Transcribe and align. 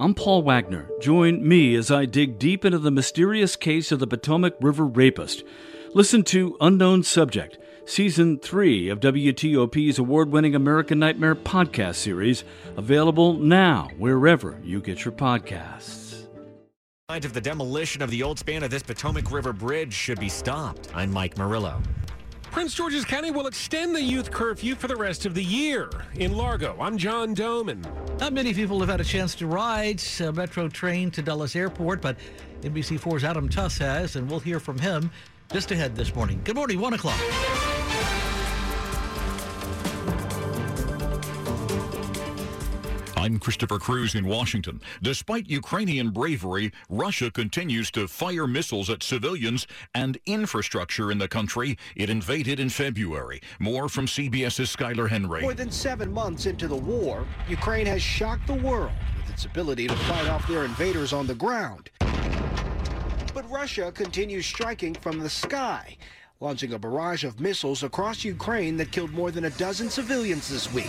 I'm 0.00 0.14
Paul 0.14 0.40
Wagner. 0.40 0.88
Join 0.98 1.46
me 1.46 1.74
as 1.74 1.90
I 1.90 2.06
dig 2.06 2.38
deep 2.38 2.64
into 2.64 2.78
the 2.78 2.90
mysterious 2.90 3.54
case 3.54 3.92
of 3.92 3.98
the 3.98 4.06
Potomac 4.06 4.54
River 4.58 4.86
rapist. 4.86 5.44
Listen 5.92 6.22
to 6.24 6.56
Unknown 6.58 7.02
Subject, 7.02 7.58
Season 7.84 8.38
3 8.38 8.88
of 8.88 9.00
WTOP's 9.00 9.98
award 9.98 10.32
winning 10.32 10.54
American 10.54 10.98
Nightmare 10.98 11.34
podcast 11.34 11.96
series, 11.96 12.44
available 12.78 13.34
now 13.34 13.90
wherever 13.98 14.58
you 14.64 14.80
get 14.80 15.04
your 15.04 15.12
podcasts. 15.12 16.26
Of 17.10 17.34
the 17.34 17.40
demolition 17.42 18.00
of 18.00 18.08
the 18.08 18.22
old 18.22 18.38
span 18.38 18.62
of 18.62 18.70
this 18.70 18.82
Potomac 18.82 19.30
River 19.30 19.52
Bridge 19.52 19.92
should 19.92 20.18
be 20.18 20.30
stopped. 20.30 20.88
I'm 20.94 21.10
Mike 21.10 21.36
Murillo. 21.36 21.82
Prince 22.50 22.74
George's 22.74 23.04
County 23.04 23.30
will 23.30 23.46
extend 23.46 23.94
the 23.94 24.02
youth 24.02 24.32
curfew 24.32 24.74
for 24.74 24.88
the 24.88 24.96
rest 24.96 25.24
of 25.24 25.34
the 25.34 25.42
year. 25.42 25.88
In 26.16 26.36
Largo, 26.36 26.76
I'm 26.80 26.98
John 26.98 27.32
Domen. 27.32 27.86
Not 28.18 28.32
many 28.32 28.52
people 28.52 28.80
have 28.80 28.88
had 28.88 29.00
a 29.00 29.04
chance 29.04 29.36
to 29.36 29.46
ride 29.46 30.02
a 30.20 30.32
metro 30.32 30.68
train 30.68 31.12
to 31.12 31.22
Dulles 31.22 31.54
Airport, 31.54 32.02
but 32.02 32.16
NBC4's 32.62 33.22
Adam 33.22 33.48
Tuss 33.48 33.78
has, 33.78 34.16
and 34.16 34.28
we'll 34.28 34.40
hear 34.40 34.58
from 34.58 34.78
him 34.78 35.12
just 35.52 35.70
ahead 35.70 35.94
this 35.94 36.12
morning. 36.12 36.40
Good 36.42 36.56
morning, 36.56 36.80
1 36.80 36.94
o'clock. 36.94 37.20
I'm 43.20 43.38
Christopher 43.38 43.78
Cruz 43.78 44.14
in 44.14 44.26
Washington. 44.26 44.80
Despite 45.02 45.46
Ukrainian 45.50 46.08
bravery, 46.08 46.72
Russia 46.88 47.30
continues 47.30 47.90
to 47.90 48.08
fire 48.08 48.46
missiles 48.46 48.88
at 48.88 49.02
civilians 49.02 49.66
and 49.94 50.16
infrastructure 50.24 51.12
in 51.12 51.18
the 51.18 51.28
country 51.28 51.76
it 51.94 52.08
invaded 52.08 52.58
in 52.58 52.70
February. 52.70 53.42
More 53.58 53.90
from 53.90 54.06
CBS's 54.06 54.74
Skyler 54.74 55.10
Henry. 55.10 55.42
More 55.42 55.52
than 55.52 55.70
seven 55.70 56.10
months 56.10 56.46
into 56.46 56.66
the 56.66 56.74
war, 56.74 57.26
Ukraine 57.46 57.84
has 57.84 58.00
shocked 58.00 58.46
the 58.46 58.54
world 58.54 58.92
with 59.18 59.28
its 59.28 59.44
ability 59.44 59.86
to 59.88 59.96
fight 59.96 60.26
off 60.28 60.48
their 60.48 60.64
invaders 60.64 61.12
on 61.12 61.26
the 61.26 61.34
ground. 61.34 61.90
But 63.34 63.50
Russia 63.50 63.92
continues 63.92 64.46
striking 64.46 64.94
from 64.94 65.18
the 65.18 65.28
sky 65.28 65.98
launching 66.42 66.72
a 66.72 66.78
barrage 66.78 67.22
of 67.22 67.38
missiles 67.38 67.82
across 67.82 68.24
Ukraine 68.24 68.78
that 68.78 68.90
killed 68.90 69.10
more 69.10 69.30
than 69.30 69.44
a 69.44 69.50
dozen 69.50 69.90
civilians 69.90 70.48
this 70.48 70.72
week. 70.72 70.88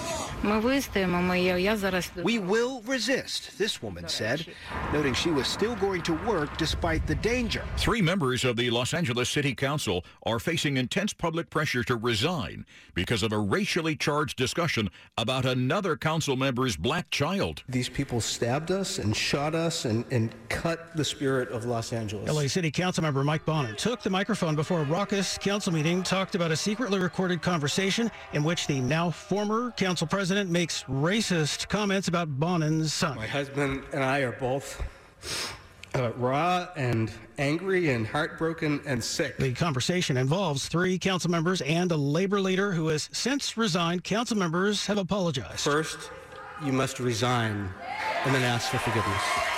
We 2.24 2.40
will 2.40 2.82
resist, 2.84 3.58
this 3.58 3.84
woman 3.84 4.08
said, 4.08 4.46
noting 4.94 5.14
she 5.14 5.30
was 5.30 5.48
still 5.48 5.76
going 5.76 6.04
to 6.04 6.14
work 6.26 6.56
despite 6.56 7.06
the 7.06 7.16
danger. 7.16 7.66
Three 7.76 8.02
members 8.02 8.46
of 8.46 8.56
the 8.56 8.70
Los 8.70 8.94
Angeles 8.94 9.30
City 9.30 9.54
Council 9.54 10.06
are 10.26 10.40
facing 10.40 10.78
intense 10.78 11.12
public 11.12 11.50
pressure 11.50 11.84
to 11.84 11.98
resign 11.98 12.66
because 12.94 13.22
of 13.22 13.34
a 13.34 13.38
racially 13.38 13.98
charged 13.98 14.38
discussion 14.38 14.90
about 15.18 15.46
another 15.46 15.98
council 15.98 16.38
member's 16.38 16.78
black 16.78 17.10
child. 17.10 17.64
These 17.68 17.90
people 17.90 18.22
stabbed 18.22 18.72
us 18.72 19.00
and 19.00 19.14
shot 19.14 19.54
us 19.54 19.84
and, 19.84 20.06
and 20.12 20.34
cut 20.48 20.96
the 20.96 21.04
spirit 21.04 21.50
of 21.50 21.66
Los 21.66 21.92
Angeles. 21.92 22.32
LA 22.32 22.48
City 22.48 22.72
Council 22.72 23.02
member 23.02 23.22
Mike 23.26 23.46
Bonin 23.46 23.76
took 23.76 24.02
the 24.02 24.10
microphone 24.10 24.56
before 24.56 24.80
a 24.80 24.86
raucous 24.86 25.41
council 25.42 25.74
meeting 25.74 26.04
talked 26.04 26.36
about 26.36 26.52
a 26.52 26.56
secretly 26.56 27.00
recorded 27.00 27.42
conversation 27.42 28.12
in 28.34 28.44
which 28.44 28.68
the 28.68 28.80
now 28.80 29.10
former 29.10 29.72
council 29.72 30.06
president 30.06 30.52
makes 30.52 30.84
racist 30.84 31.68
comments 31.68 32.08
about 32.08 32.40
Bonin's 32.40 32.94
son. 32.94 33.16
My 33.16 33.26
husband 33.26 33.84
and 33.92 34.04
I 34.04 34.20
are 34.20 34.34
both 34.34 34.82
uh, 35.96 36.12
raw 36.14 36.68
and 36.76 37.12
angry 37.40 37.90
and 37.90 38.06
heartbroken 38.06 38.82
and 38.86 39.04
sick. 39.04 39.38
The 39.38 39.54
conversation 39.54 40.16
involves 40.16 40.68
three 40.68 41.00
council 41.00 41.32
members 41.32 41.62
and 41.62 41.92
a 41.92 41.98
labor 41.98 42.40
leader 42.40 42.72
who 42.72 42.90
has 42.90 43.10
since 43.12 43.58
resigned. 43.58 44.04
Council 44.04 44.38
members 44.38 44.86
have 44.86 45.00
apologized. 45.00 45.62
First, 45.62 46.12
you 46.64 46.72
must 46.72 47.00
resign 47.00 47.68
and 48.26 48.36
then 48.36 48.44
ask 48.44 48.70
for 48.70 48.78
forgiveness. 48.78 49.51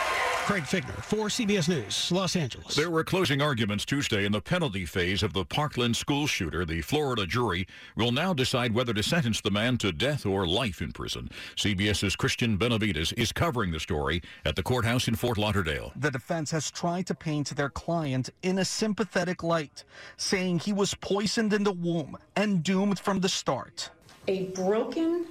Craig 0.45 0.63
Figner 0.63 1.01
for 1.01 1.27
CBS 1.27 1.69
News, 1.69 2.11
Los 2.11 2.35
Angeles. 2.35 2.75
There 2.75 2.89
were 2.89 3.05
closing 3.05 3.41
arguments 3.41 3.85
Tuesday 3.85 4.25
in 4.25 4.33
the 4.33 4.41
penalty 4.41 4.85
phase 4.85 5.23
of 5.23 5.31
the 5.31 5.45
Parkland 5.45 5.95
school 5.95 6.27
shooter. 6.27 6.65
The 6.65 6.81
Florida 6.81 7.25
jury 7.25 7.65
will 7.95 8.11
now 8.11 8.33
decide 8.33 8.73
whether 8.73 8.93
to 8.93 9.01
sentence 9.01 9.39
the 9.39 9.51
man 9.51 9.77
to 9.77 9.93
death 9.93 10.25
or 10.25 10.45
life 10.45 10.81
in 10.81 10.91
prison. 10.91 11.29
CBS's 11.55 12.17
Christian 12.17 12.57
Benavides 12.57 13.13
is 13.13 13.31
covering 13.31 13.71
the 13.71 13.79
story 13.79 14.21
at 14.43 14.57
the 14.57 14.63
courthouse 14.63 15.07
in 15.07 15.15
Fort 15.15 15.37
Lauderdale. 15.37 15.93
The 15.95 16.11
defense 16.11 16.51
has 16.51 16.69
tried 16.69 17.07
to 17.07 17.15
paint 17.15 17.55
their 17.55 17.69
client 17.69 18.29
in 18.41 18.59
a 18.59 18.65
sympathetic 18.65 19.43
light, 19.43 19.85
saying 20.17 20.59
he 20.59 20.73
was 20.73 20.93
poisoned 20.95 21.53
in 21.53 21.63
the 21.63 21.71
womb 21.71 22.17
and 22.35 22.61
doomed 22.61 22.99
from 22.99 23.21
the 23.21 23.29
start. 23.29 23.89
A 24.27 24.47
broken, 24.47 25.25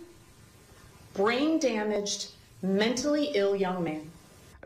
brain 1.12 1.58
damaged, 1.58 2.30
mentally 2.62 3.32
ill 3.34 3.54
young 3.54 3.84
man 3.84 4.10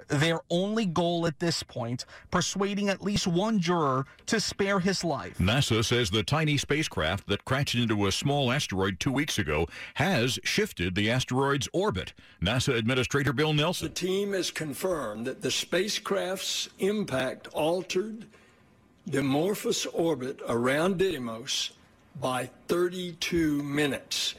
their 0.09 0.41
only 0.51 0.87
goal 0.87 1.27
at 1.27 1.39
this 1.39 1.63
point, 1.63 2.05
persuading 2.31 2.89
at 2.89 3.03
least 3.03 3.27
one 3.27 3.59
juror 3.59 4.07
to 4.27 4.41
spare 4.41 4.81
his 4.81 5.05
life. 5.05 5.39
NASA 5.39 5.85
says 5.85 6.11
the 6.11 6.23
tiny 6.23 6.57
spacecraft 6.57 7.27
that 7.29 7.45
crashed 7.45 7.75
into 7.75 8.07
a 8.07 8.13
small 8.13 8.53
asteroid 8.53 9.01
two 9.01 9.13
weeks 9.13 9.39
ago 9.39 9.67
has 9.95 10.39
shifted 10.45 10.95
the 10.95 11.11
asteroid's 11.11 11.69
orbit. 11.73 12.13
NASA 12.43 12.77
Administrator 12.77 13.33
Bill 13.33 13.53
Nelson. 13.53 13.89
The 13.89 13.95
team 13.95 14.33
has 14.33 14.51
confirmed 14.51 15.27
that 15.27 15.43
the 15.43 15.51
spacecraft's 15.51 16.69
impact 16.79 17.49
altered 17.49 18.27
the 19.07 19.19
Dimorphos 19.21 19.87
orbit 19.93 20.41
around 20.49 20.99
Didymos 20.99 21.71
by 22.21 22.51
32 22.67 23.63
minutes, 23.63 24.35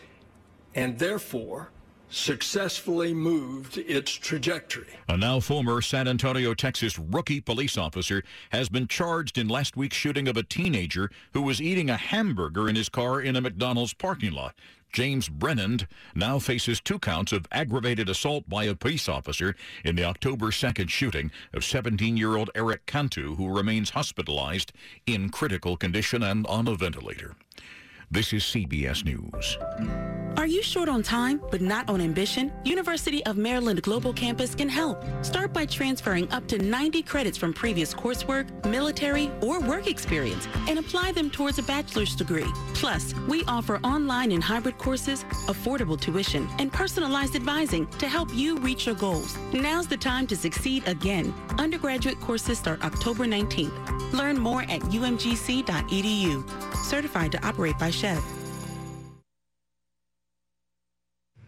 and 0.75 0.99
therefore 0.99 1.69
successfully 2.09 3.13
moved 3.13 3.77
its 3.77 4.11
trajectory. 4.11 4.87
A 5.09 5.17
now 5.17 5.39
former 5.39 5.81
San 5.81 6.07
Antonio, 6.07 6.53
Texas 6.53 6.97
rookie 6.97 7.41
police 7.41 7.77
officer 7.77 8.23
has 8.51 8.69
been 8.69 8.87
charged 8.87 9.37
in 9.37 9.47
last 9.47 9.77
week's 9.77 9.97
shooting 9.97 10.27
of 10.27 10.37
a 10.37 10.43
teenager 10.43 11.09
who 11.33 11.41
was 11.41 11.61
eating 11.61 11.89
a 11.89 11.97
hamburger 11.97 12.69
in 12.69 12.75
his 12.75 12.89
car 12.89 13.21
in 13.21 13.35
a 13.35 13.41
McDonald's 13.41 13.93
parking 13.93 14.31
lot. 14.31 14.55
James 14.93 15.29
Brennand 15.29 15.87
now 16.15 16.39
faces 16.39 16.79
two 16.79 16.97
counts 16.97 17.31
of 17.31 17.45
aggravated 17.51 18.09
assault 18.09 18.49
by 18.49 18.63
a 18.63 18.73
police 18.73 19.09
officer 19.09 19.55
in 19.83 19.95
the 19.95 20.03
October 20.03 20.47
2nd 20.47 20.89
shooting 20.89 21.29
of 21.53 21.61
17-year-old 21.61 22.49
Eric 22.55 22.85
Cantu, 22.85 23.35
who 23.35 23.55
remains 23.55 23.91
hospitalized 23.91 24.71
in 25.05 25.29
critical 25.29 25.77
condition 25.77 26.23
and 26.23 26.47
on 26.47 26.67
a 26.67 26.75
ventilator. 26.75 27.35
This 28.09 28.31
is 28.31 28.43
CBS 28.43 29.03
News. 29.03 29.57
Are 30.37 30.47
you 30.47 30.63
short 30.63 30.87
on 30.87 31.03
time 31.03 31.41
but 31.51 31.59
not 31.59 31.89
on 31.89 31.99
ambition? 31.99 32.53
University 32.63 33.25
of 33.25 33.35
Maryland 33.35 33.81
Global 33.81 34.13
Campus 34.13 34.55
can 34.55 34.69
help. 34.69 35.03
Start 35.21 35.51
by 35.51 35.65
transferring 35.65 36.31
up 36.31 36.47
to 36.47 36.57
90 36.57 37.01
credits 37.01 37.37
from 37.37 37.51
previous 37.51 37.93
coursework, 37.93 38.47
military, 38.65 39.29
or 39.41 39.59
work 39.59 39.87
experience 39.87 40.47
and 40.69 40.79
apply 40.79 41.11
them 41.11 41.29
towards 41.29 41.59
a 41.59 41.63
bachelor's 41.63 42.15
degree. 42.15 42.49
Plus, 42.75 43.13
we 43.27 43.43
offer 43.45 43.77
online 43.83 44.31
and 44.31 44.41
hybrid 44.41 44.77
courses, 44.77 45.25
affordable 45.47 45.99
tuition, 45.99 46.47
and 46.59 46.71
personalized 46.71 47.35
advising 47.35 47.87
to 47.97 48.07
help 48.07 48.33
you 48.33 48.57
reach 48.59 48.85
your 48.85 48.95
goals. 48.95 49.37
Now's 49.51 49.87
the 49.87 49.97
time 49.97 50.27
to 50.27 50.35
succeed 50.37 50.87
again. 50.87 51.33
Undergraduate 51.57 52.21
courses 52.21 52.57
start 52.59 52.85
October 52.85 53.25
19th. 53.25 54.13
Learn 54.13 54.39
more 54.39 54.61
at 54.61 54.79
umgc.edu. 54.81 56.75
Certified 56.85 57.31
to 57.33 57.45
operate 57.45 57.77
by 57.77 57.89
SCHEV. 57.97 58.21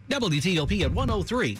WTOP 0.09 0.81
at 0.81 0.91
103. 0.91 1.57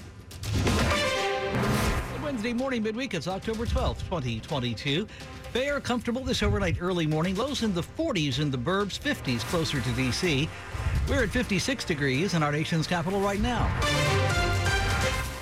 Wednesday 2.24 2.54
morning, 2.54 2.82
midweek, 2.82 3.14
it's 3.14 3.28
October 3.28 3.66
12th, 3.66 4.00
2022. 4.06 5.08
Fair, 5.54 5.80
comfortable 5.80 6.24
this 6.24 6.42
overnight 6.42 6.78
early 6.82 7.06
morning. 7.06 7.36
Lows 7.36 7.64
in 7.64 7.74
the 7.74 7.82
40s 7.82 8.40
in 8.40 8.50
the 8.50 8.58
burbs, 8.58 9.00
50s 9.00 9.42
closer 9.42 9.82
to 9.82 9.92
D.C. 9.94 10.50
We're 11.08 11.24
at 11.24 11.30
56 11.30 11.86
degrees 11.86 12.34
in 12.34 12.44
our 12.44 12.52
nation's 12.52 12.88
capital 12.88 13.20
right 13.20 13.40
now. 13.40 13.72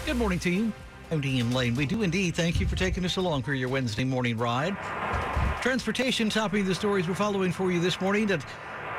Good 0.05 0.17
morning 0.17 0.39
to 0.39 0.49
you. 0.49 0.73
I'm 1.11 1.21
Dean 1.21 1.51
Lane. 1.51 1.75
We 1.75 1.85
do 1.85 2.03
indeed 2.03 2.35
thank 2.35 2.59
you 2.59 2.67
for 2.67 2.75
taking 2.75 3.05
us 3.05 3.15
along 3.15 3.43
for 3.43 3.53
your 3.53 3.69
Wednesday 3.69 4.03
morning 4.03 4.37
ride. 4.37 4.75
Transportation 5.61 6.29
topping 6.29 6.65
the 6.65 6.75
stories 6.75 7.07
we're 7.07 7.15
following 7.15 7.51
for 7.51 7.71
you 7.71 7.79
this 7.79 8.01
morning. 8.01 8.27
That 8.27 8.45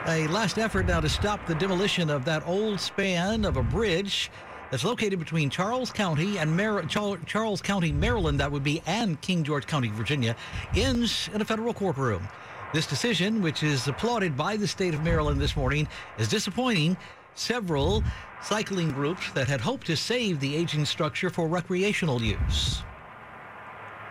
a 0.09 0.27
last 0.29 0.57
effort 0.57 0.87
now 0.87 1.01
to 1.01 1.09
stop 1.09 1.45
the 1.47 1.55
demolition 1.57 2.09
of 2.09 2.25
that 2.25 2.43
old 2.47 2.81
span 2.81 3.45
of 3.45 3.59
a 3.59 3.63
bridge 3.63 4.31
that's 4.71 4.83
located 4.83 5.19
between 5.19 5.51
Charles 5.51 5.93
County 5.93 6.39
and 6.39 6.57
Mar- 6.57 6.83
Charles 6.87 7.61
County, 7.61 7.93
Maryland, 7.93 8.41
that 8.41 8.51
would 8.51 8.65
be, 8.65 8.83
and 8.87 9.21
King 9.21 9.45
George 9.45 9.67
County, 9.67 9.89
Virginia, 9.89 10.35
ends 10.75 11.29
in 11.35 11.43
a 11.43 11.45
federal 11.45 11.75
courtroom. 11.75 12.27
This 12.73 12.87
decision, 12.87 13.43
which 13.43 13.63
is 13.63 13.87
applauded 13.87 14.35
by 14.35 14.57
the 14.57 14.67
state 14.67 14.95
of 14.95 15.03
Maryland 15.03 15.43
this 15.43 15.57
morning, 15.57 15.87
is 16.19 16.29
disappointing 16.29 16.97
several 17.35 18.03
cycling 18.43 18.91
groups 18.91 19.31
that 19.33 19.47
had 19.47 19.61
hoped 19.61 19.87
to 19.89 19.97
save 19.97 20.41
the 20.41 20.57
aging 20.57 20.87
structure 20.87 21.29
for 21.29 21.49
recreational 21.49 22.23
use. 22.23 22.83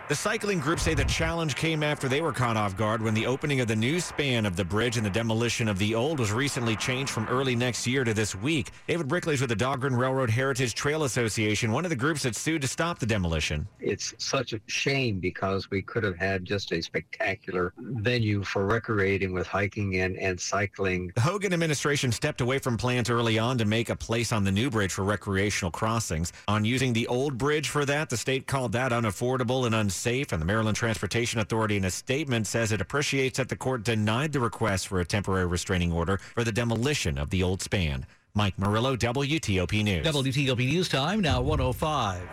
The 0.08 0.14
cycling 0.14 0.58
group 0.58 0.80
say 0.80 0.94
the 0.94 1.04
challenge 1.04 1.54
came 1.54 1.82
after 1.82 2.08
they 2.08 2.22
were 2.22 2.32
caught 2.32 2.56
off 2.56 2.78
guard 2.78 3.02
when 3.02 3.12
the 3.12 3.26
opening 3.26 3.60
of 3.60 3.68
the 3.68 3.76
new 3.76 4.00
span 4.00 4.46
of 4.46 4.56
the 4.56 4.64
bridge 4.64 4.96
and 4.96 5.04
the 5.04 5.10
demolition 5.10 5.68
of 5.68 5.78
the 5.78 5.94
old 5.94 6.18
was 6.18 6.32
recently 6.32 6.76
changed 6.76 7.12
from 7.12 7.28
early 7.28 7.54
next 7.54 7.86
year 7.86 8.04
to 8.04 8.14
this 8.14 8.34
week. 8.34 8.70
David 8.86 9.06
Brickley's 9.06 9.42
with 9.42 9.50
the 9.50 9.56
Dahlgren 9.56 9.94
Railroad 9.94 10.30
Heritage 10.30 10.74
Trail 10.74 11.04
Association, 11.04 11.72
one 11.72 11.84
of 11.84 11.90
the 11.90 11.96
groups 11.96 12.22
that 12.22 12.34
sued 12.34 12.62
to 12.62 12.68
stop 12.68 12.98
the 12.98 13.04
demolition. 13.04 13.68
It's 13.80 14.14
such 14.16 14.54
a 14.54 14.60
shame 14.64 15.20
because 15.20 15.70
we 15.70 15.82
could 15.82 16.04
have 16.04 16.16
had 16.16 16.46
just 16.46 16.72
a 16.72 16.80
spectacular 16.80 17.74
venue 17.76 18.42
for 18.44 18.64
recreating 18.64 19.34
with 19.34 19.46
hiking 19.46 19.96
and, 19.96 20.16
and 20.16 20.40
cycling. 20.40 21.12
The 21.16 21.20
Hogan 21.20 21.52
administration 21.52 22.12
stepped 22.12 22.40
away 22.40 22.60
from 22.60 22.78
plans 22.78 23.10
early 23.10 23.38
on 23.38 23.58
to 23.58 23.66
make 23.66 23.90
a 23.90 23.96
place 23.96 24.32
on 24.32 24.42
the 24.42 24.52
new 24.52 24.70
bridge 24.70 24.94
for 24.94 25.04
recreational 25.04 25.70
crossings. 25.70 26.32
On 26.48 26.64
using 26.64 26.94
the 26.94 27.06
old 27.08 27.36
bridge 27.36 27.68
for 27.68 27.84
that, 27.84 28.08
the 28.08 28.16
state 28.16 28.46
called 28.46 28.72
that 28.72 28.90
unaffordable 28.90 29.66
and 29.66 29.74
unsafe 29.74 29.97
safe, 29.98 30.32
and 30.32 30.40
the 30.40 30.46
Maryland 30.46 30.76
Transportation 30.76 31.40
Authority 31.40 31.76
in 31.76 31.84
a 31.84 31.90
statement 31.90 32.46
says 32.46 32.72
it 32.72 32.80
appreciates 32.80 33.38
that 33.38 33.48
the 33.48 33.56
court 33.56 33.82
denied 33.82 34.32
the 34.32 34.40
request 34.40 34.88
for 34.88 35.00
a 35.00 35.04
temporary 35.04 35.46
restraining 35.46 35.92
order 35.92 36.18
for 36.34 36.44
the 36.44 36.52
demolition 36.52 37.18
of 37.18 37.30
the 37.30 37.42
old 37.42 37.60
span. 37.62 38.06
Mike 38.34 38.58
Murillo, 38.58 38.96
WTOP 38.96 39.82
News. 39.82 40.06
WTOP 40.06 40.58
News 40.58 40.88
Time, 40.88 41.20
now 41.20 41.40
105. 41.40 42.28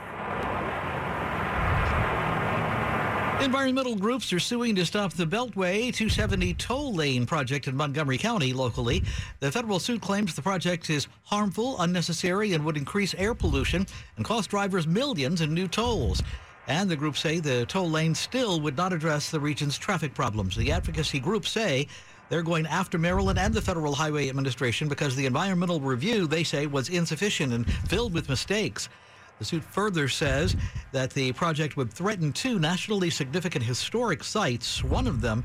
Environmental 3.42 3.96
groups 3.96 4.32
are 4.32 4.40
suing 4.40 4.76
to 4.76 4.86
stop 4.86 5.14
the 5.14 5.26
Beltway 5.26 5.94
270 5.94 6.54
toll 6.56 6.94
lane 6.94 7.26
project 7.26 7.68
in 7.68 7.76
Montgomery 7.76 8.18
County 8.18 8.54
locally. 8.54 9.04
The 9.40 9.52
federal 9.52 9.78
suit 9.78 10.02
claims 10.02 10.34
the 10.34 10.42
project 10.42 10.90
is 10.90 11.08
harmful, 11.24 11.80
unnecessary, 11.82 12.54
and 12.54 12.64
would 12.64 12.78
increase 12.78 13.14
air 13.16 13.36
pollution 13.36 13.86
and 14.16 14.26
cost 14.26 14.50
drivers 14.50 14.88
millions 14.88 15.42
in 15.42 15.54
new 15.54 15.68
tolls. 15.68 16.24
And 16.68 16.90
the 16.90 16.96
group 16.96 17.16
say 17.16 17.40
the 17.40 17.66
toll 17.66 17.90
lane 17.90 18.16
still 18.16 18.60
would 18.62 18.76
not 18.76 18.94
address 18.94 19.30
the 19.30 19.40
region's 19.40 19.78
traffic 19.78 20.14
problems. 20.14 20.56
The 20.56 20.72
advocacy 20.72 21.20
groups 21.20 21.52
say 21.52 21.88
they're 22.30 22.42
going 22.42 22.66
after 22.66 22.98
Maryland 22.98 23.38
and 23.38 23.54
the 23.54 23.62
Federal 23.62 23.94
Highway 23.94 24.30
Administration 24.30 24.88
because 24.88 25.16
the 25.16 25.28
environmental 25.28 25.80
review, 25.80 26.26
they 26.26 26.44
say, 26.44 26.66
was 26.66 26.90
insufficient 26.90 27.54
and 27.54 27.72
filled 27.88 28.14
with 28.14 28.30
mistakes. 28.30 28.90
The 29.38 29.46
suit 29.46 29.64
further 29.64 30.08
says 30.08 30.56
that 30.92 31.12
the 31.12 31.34
project 31.34 31.78
would 31.78 31.92
threaten 31.92 32.32
two 32.32 32.58
nationally 32.58 33.10
significant 33.10 33.64
historic 33.64 34.24
sites. 34.24 34.84
One 34.84 35.08
of 35.08 35.22
them 35.22 35.44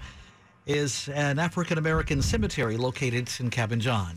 is 0.66 1.08
an 1.08 1.38
African 1.38 1.76
American 1.76 2.22
cemetery 2.22 2.76
located 2.76 3.28
in 3.40 3.50
Cabin 3.50 3.80
John. 3.80 4.16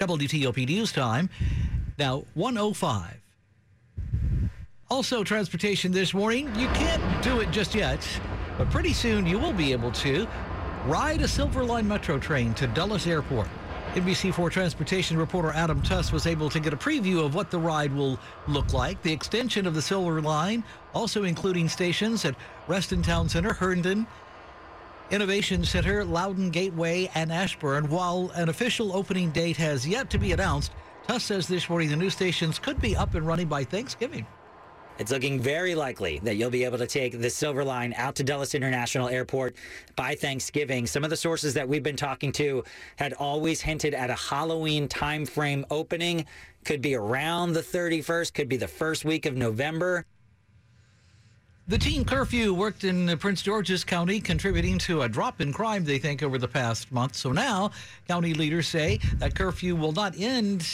WTOP 0.00 0.66
News 0.66 0.90
Time, 0.90 1.28
now 1.98 2.24
105. 2.34 3.21
Also, 4.92 5.24
transportation 5.24 5.90
this 5.90 6.12
morning. 6.12 6.54
You 6.54 6.66
can't 6.68 7.24
do 7.24 7.40
it 7.40 7.50
just 7.50 7.74
yet, 7.74 8.06
but 8.58 8.68
pretty 8.70 8.92
soon 8.92 9.24
you 9.24 9.38
will 9.38 9.54
be 9.54 9.72
able 9.72 9.90
to 9.92 10.28
ride 10.84 11.22
a 11.22 11.28
Silver 11.28 11.64
Line 11.64 11.88
Metro 11.88 12.18
train 12.18 12.52
to 12.52 12.66
Dulles 12.66 13.06
Airport. 13.06 13.48
NBC4 13.94 14.50
transportation 14.50 15.16
reporter 15.16 15.50
Adam 15.54 15.80
Tuss 15.80 16.12
was 16.12 16.26
able 16.26 16.50
to 16.50 16.60
get 16.60 16.74
a 16.74 16.76
preview 16.76 17.24
of 17.24 17.34
what 17.34 17.50
the 17.50 17.58
ride 17.58 17.90
will 17.94 18.20
look 18.46 18.74
like. 18.74 19.00
The 19.00 19.10
extension 19.10 19.66
of 19.66 19.72
the 19.72 19.80
Silver 19.80 20.20
Line, 20.20 20.62
also 20.92 21.24
including 21.24 21.70
stations 21.70 22.26
at 22.26 22.34
Reston 22.68 23.00
Town 23.00 23.30
Center, 23.30 23.54
Herndon, 23.54 24.06
Innovation 25.10 25.64
Center, 25.64 26.04
Loudoun 26.04 26.50
Gateway, 26.50 27.10
and 27.14 27.32
Ashburn. 27.32 27.88
While 27.88 28.30
an 28.34 28.50
official 28.50 28.94
opening 28.94 29.30
date 29.30 29.56
has 29.56 29.88
yet 29.88 30.10
to 30.10 30.18
be 30.18 30.32
announced, 30.32 30.72
Tuss 31.08 31.24
says 31.24 31.48
this 31.48 31.70
morning 31.70 31.88
the 31.88 31.96
new 31.96 32.10
stations 32.10 32.58
could 32.58 32.78
be 32.78 32.94
up 32.94 33.14
and 33.14 33.26
running 33.26 33.48
by 33.48 33.64
Thanksgiving. 33.64 34.26
It's 34.98 35.10
looking 35.10 35.40
very 35.40 35.74
likely 35.74 36.20
that 36.22 36.36
you'll 36.36 36.50
be 36.50 36.64
able 36.64 36.78
to 36.78 36.86
take 36.86 37.18
the 37.18 37.30
Silver 37.30 37.64
Line 37.64 37.94
out 37.96 38.14
to 38.16 38.22
Dulles 38.24 38.54
International 38.54 39.08
Airport 39.08 39.56
by 39.96 40.14
Thanksgiving. 40.14 40.86
Some 40.86 41.02
of 41.02 41.10
the 41.10 41.16
sources 41.16 41.54
that 41.54 41.66
we've 41.66 41.82
been 41.82 41.96
talking 41.96 42.30
to 42.32 42.62
had 42.96 43.14
always 43.14 43.60
hinted 43.62 43.94
at 43.94 44.10
a 44.10 44.14
Halloween 44.14 44.86
timeframe 44.88 45.64
opening. 45.70 46.26
Could 46.64 46.82
be 46.82 46.94
around 46.94 47.54
the 47.54 47.62
31st, 47.62 48.34
could 48.34 48.48
be 48.48 48.58
the 48.58 48.68
first 48.68 49.04
week 49.04 49.24
of 49.24 49.34
November. 49.34 50.04
The 51.68 51.78
teen 51.78 52.04
curfew 52.04 52.52
worked 52.52 52.84
in 52.84 53.16
Prince 53.18 53.40
George's 53.40 53.84
County, 53.84 54.20
contributing 54.20 54.78
to 54.80 55.02
a 55.02 55.08
drop 55.08 55.40
in 55.40 55.52
crime, 55.52 55.84
they 55.84 55.98
think, 55.98 56.22
over 56.22 56.36
the 56.36 56.48
past 56.48 56.92
month. 56.92 57.16
So 57.16 57.32
now, 57.32 57.70
county 58.08 58.34
leaders 58.34 58.68
say 58.68 59.00
that 59.16 59.34
curfew 59.34 59.74
will 59.74 59.92
not 59.92 60.18
end 60.18 60.68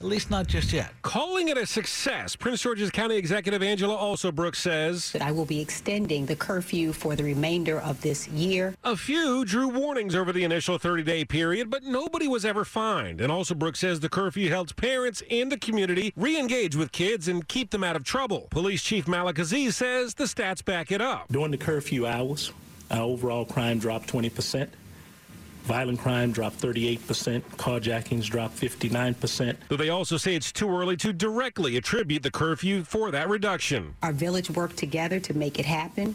at 0.00 0.06
least 0.06 0.30
not 0.30 0.46
just 0.46 0.72
yet. 0.72 0.92
Calling 1.02 1.48
it 1.48 1.56
a 1.56 1.66
success, 1.66 2.36
Prince 2.36 2.60
George's 2.62 2.90
County 2.90 3.16
Executive 3.16 3.62
Angela 3.62 3.96
Alsobrooks 3.96 4.56
says 4.56 5.12
that 5.12 5.22
I 5.22 5.32
will 5.32 5.46
be 5.46 5.60
extending 5.60 6.26
the 6.26 6.36
curfew 6.36 6.92
for 6.92 7.16
the 7.16 7.24
remainder 7.24 7.80
of 7.80 8.00
this 8.02 8.28
year. 8.28 8.74
A 8.84 8.96
few 8.96 9.44
drew 9.44 9.68
warnings 9.68 10.14
over 10.14 10.32
the 10.32 10.44
initial 10.44 10.78
30 10.78 11.02
day 11.02 11.24
period, 11.24 11.70
but 11.70 11.82
nobody 11.82 12.28
was 12.28 12.44
ever 12.44 12.64
fined. 12.64 13.20
And 13.20 13.32
Alsobrooks 13.32 13.78
says 13.78 14.00
the 14.00 14.08
curfew 14.08 14.50
helps 14.50 14.72
parents 14.72 15.22
and 15.30 15.50
the 15.50 15.58
community 15.58 16.12
re 16.14 16.38
engage 16.38 16.76
with 16.76 16.92
kids 16.92 17.26
and 17.26 17.46
keep 17.48 17.70
them 17.70 17.82
out 17.82 17.96
of 17.96 18.04
trouble. 18.04 18.48
Police 18.50 18.82
Chief 18.82 19.08
Malik 19.08 19.38
Aziz 19.38 19.76
says 19.76 20.14
the 20.14 20.24
stats 20.24 20.64
back 20.64 20.92
it 20.92 21.00
up. 21.00 21.28
During 21.28 21.50
the 21.50 21.58
curfew 21.58 22.06
hours, 22.06 22.52
our 22.90 23.00
overall 23.00 23.46
crime 23.46 23.78
dropped 23.78 24.08
20 24.08 24.28
percent. 24.30 24.70
Violent 25.66 25.98
crime 25.98 26.30
dropped 26.30 26.60
38%, 26.60 27.42
carjackings 27.56 28.26
dropped 28.26 28.56
59%. 28.56 29.56
But 29.68 29.78
they 29.78 29.88
also 29.88 30.16
say 30.16 30.36
it's 30.36 30.52
too 30.52 30.70
early 30.70 30.96
to 30.98 31.12
directly 31.12 31.76
attribute 31.76 32.22
the 32.22 32.30
curfew 32.30 32.84
for 32.84 33.10
that 33.10 33.28
reduction. 33.28 33.96
Our 34.04 34.12
village 34.12 34.48
worked 34.48 34.76
together 34.76 35.18
to 35.18 35.34
make 35.34 35.58
it 35.58 35.66
happen 35.66 36.14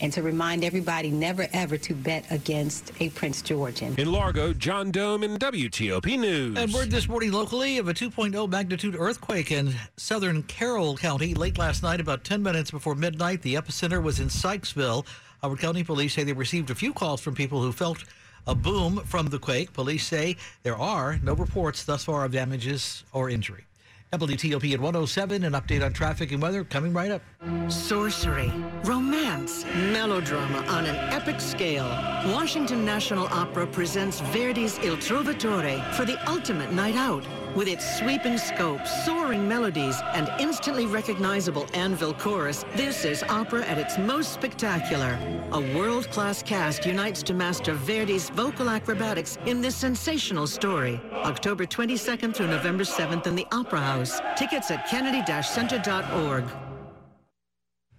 and 0.00 0.12
to 0.12 0.22
remind 0.22 0.62
everybody 0.62 1.10
never 1.10 1.48
ever 1.52 1.76
to 1.78 1.94
bet 1.94 2.26
against 2.30 2.92
a 3.00 3.08
Prince 3.10 3.42
Georgian. 3.42 3.96
In 3.98 4.12
Largo, 4.12 4.52
John 4.52 4.92
Domen 4.92 5.36
WTOP 5.36 6.16
News. 6.18 6.56
And 6.56 6.72
word 6.72 6.92
this 6.92 7.08
morning 7.08 7.32
locally 7.32 7.78
of 7.78 7.88
a 7.88 7.94
2.0 7.94 8.48
magnitude 8.48 8.94
earthquake 8.96 9.50
in 9.50 9.74
southern 9.96 10.44
Carroll 10.44 10.96
County 10.96 11.34
late 11.34 11.58
last 11.58 11.82
night, 11.82 11.98
about 11.98 12.22
10 12.22 12.40
minutes 12.40 12.70
before 12.70 12.94
midnight. 12.94 13.42
The 13.42 13.54
epicenter 13.56 14.00
was 14.00 14.20
in 14.20 14.28
Sykesville. 14.28 15.04
Howard 15.42 15.58
County 15.58 15.82
police 15.82 16.14
say 16.14 16.22
they 16.22 16.32
received 16.32 16.70
a 16.70 16.74
few 16.76 16.92
calls 16.92 17.20
from 17.20 17.34
people 17.34 17.60
who 17.60 17.72
felt 17.72 18.04
a 18.46 18.54
boom 18.54 18.96
from 19.04 19.26
the 19.26 19.38
quake. 19.38 19.72
Police 19.72 20.06
say 20.06 20.36
there 20.62 20.76
are 20.76 21.18
no 21.22 21.34
reports 21.34 21.84
thus 21.84 22.04
far 22.04 22.24
of 22.24 22.32
damages 22.32 23.04
or 23.12 23.30
injury. 23.30 23.64
WTOP 24.12 24.74
at 24.74 24.80
107, 24.80 25.42
an 25.42 25.52
update 25.54 25.82
on 25.82 25.90
traffic 25.94 26.32
and 26.32 26.42
weather 26.42 26.64
coming 26.64 26.92
right 26.92 27.10
up. 27.10 27.22
Sorcery, 27.68 28.52
romance, 28.84 29.64
melodrama 29.64 30.58
on 30.68 30.84
an 30.84 30.96
epic 31.14 31.40
scale. 31.40 31.88
Washington 32.30 32.84
National 32.84 33.26
Opera 33.28 33.66
presents 33.66 34.20
Verdi's 34.20 34.78
Il 34.80 34.98
Trovatore 34.98 35.82
for 35.94 36.04
the 36.04 36.18
ultimate 36.30 36.72
night 36.74 36.94
out. 36.94 37.24
With 37.54 37.68
its 37.68 37.98
sweeping 37.98 38.38
scope, 38.38 38.86
soaring 38.86 39.46
melodies, 39.46 40.00
and 40.14 40.30
instantly 40.40 40.86
recognizable 40.86 41.66
anvil 41.74 42.14
chorus, 42.14 42.64
this 42.74 43.04
is 43.04 43.22
opera 43.24 43.62
at 43.66 43.76
its 43.76 43.98
most 43.98 44.32
spectacular. 44.32 45.18
A 45.52 45.60
world-class 45.76 46.42
cast 46.42 46.86
unites 46.86 47.22
to 47.24 47.34
master 47.34 47.74
Verdi's 47.74 48.30
vocal 48.30 48.70
acrobatics 48.70 49.36
in 49.44 49.60
this 49.60 49.76
sensational 49.76 50.46
story. 50.46 50.98
October 51.12 51.66
22nd 51.66 52.34
through 52.34 52.46
November 52.46 52.84
7th 52.84 53.26
in 53.26 53.36
the 53.36 53.46
Opera 53.52 53.80
House. 53.80 54.18
Tickets 54.34 54.70
at 54.70 54.88
kennedy-center.org. 54.88 56.44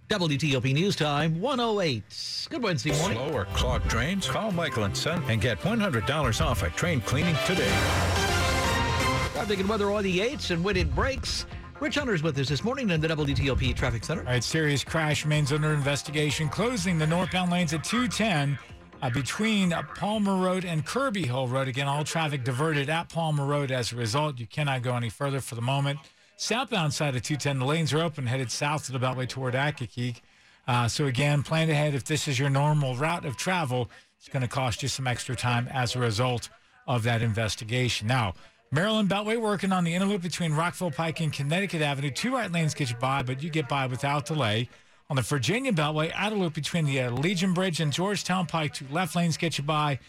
WTOP 0.08 0.74
News 0.74 0.96
Time 0.96 1.40
108. 1.40 2.48
Good 2.50 2.62
Wednesday 2.62 2.92
morning. 2.98 3.18
Slow 3.18 3.32
or 3.32 3.44
clogged 3.46 3.86
drains? 3.86 4.26
Call 4.26 4.50
Michael 4.50 4.84
and 4.84 4.96
Son 4.96 5.22
and 5.28 5.40
get 5.40 5.60
$100 5.60 6.44
off 6.44 6.62
a 6.64 6.70
train 6.70 7.00
cleaning 7.00 7.36
today. 7.46 8.13
Traffic 9.44 9.60
and 9.60 9.68
weather 9.68 9.90
all 9.90 10.00
the 10.00 10.20
8s 10.20 10.52
and 10.52 10.64
when 10.64 10.74
it 10.74 10.94
breaks. 10.94 11.44
Rich 11.78 11.96
Hunter's 11.96 12.22
with 12.22 12.38
us 12.38 12.48
this 12.48 12.64
morning 12.64 12.88
in 12.88 12.98
the 12.98 13.08
WTOP 13.08 13.76
Traffic 13.76 14.02
Center. 14.02 14.22
All 14.22 14.28
right, 14.28 14.42
serious 14.42 14.82
crash 14.82 15.22
remains 15.22 15.52
under 15.52 15.74
investigation, 15.74 16.48
closing 16.48 16.96
the 16.96 17.06
northbound 17.06 17.52
lanes 17.52 17.74
at 17.74 17.84
210 17.84 18.58
uh, 19.02 19.10
between 19.10 19.72
Palmer 19.96 20.36
Road 20.36 20.64
and 20.64 20.86
Kirby 20.86 21.26
Hill 21.26 21.46
Road. 21.46 21.68
Again, 21.68 21.86
all 21.86 22.04
traffic 22.04 22.42
diverted 22.42 22.88
at 22.88 23.10
Palmer 23.10 23.44
Road 23.44 23.70
as 23.70 23.92
a 23.92 23.96
result. 23.96 24.38
You 24.38 24.46
cannot 24.46 24.80
go 24.80 24.96
any 24.96 25.10
further 25.10 25.42
for 25.42 25.56
the 25.56 25.60
moment. 25.60 25.98
Southbound 26.38 26.94
side 26.94 27.14
of 27.14 27.20
210, 27.20 27.58
the 27.58 27.66
lanes 27.66 27.92
are 27.92 28.00
open, 28.00 28.26
headed 28.26 28.50
south 28.50 28.86
to 28.86 28.92
the 28.92 28.98
Beltway 28.98 29.28
toward 29.28 29.52
Accokeek. 29.52 30.22
Uh, 30.66 30.88
so 30.88 31.04
again, 31.04 31.42
plan 31.42 31.68
ahead. 31.68 31.94
If 31.94 32.04
this 32.04 32.28
is 32.28 32.38
your 32.38 32.48
normal 32.48 32.96
route 32.96 33.26
of 33.26 33.36
travel, 33.36 33.90
it's 34.16 34.30
going 34.30 34.40
to 34.40 34.48
cost 34.48 34.82
you 34.82 34.88
some 34.88 35.06
extra 35.06 35.36
time 35.36 35.68
as 35.70 35.94
a 35.94 35.98
result 35.98 36.48
of 36.86 37.02
that 37.02 37.20
investigation. 37.20 38.08
Now, 38.08 38.32
Maryland 38.74 39.08
Beltway 39.08 39.40
working 39.40 39.70
on 39.70 39.84
the 39.84 39.94
inner 39.94 40.04
loop 40.04 40.20
between 40.20 40.52
Rockville 40.52 40.90
Pike 40.90 41.20
and 41.20 41.32
Connecticut 41.32 41.80
Avenue. 41.80 42.10
Two 42.10 42.34
right 42.34 42.50
lanes 42.50 42.74
get 42.74 42.90
you 42.90 42.96
by, 42.96 43.22
but 43.22 43.40
you 43.40 43.48
get 43.48 43.68
by 43.68 43.86
without 43.86 44.26
delay. 44.26 44.68
On 45.08 45.14
the 45.14 45.22
Virginia 45.22 45.70
Beltway, 45.70 46.10
outer 46.12 46.34
loop 46.34 46.54
between 46.54 46.84
the 46.84 47.02
uh, 47.02 47.10
Legion 47.12 47.54
Bridge 47.54 47.78
and 47.78 47.92
Georgetown 47.92 48.46
Pike, 48.46 48.74
two 48.74 48.86
left 48.90 49.14
lanes 49.14 49.36
get 49.36 49.58
you 49.58 49.62
by. 49.62 50.00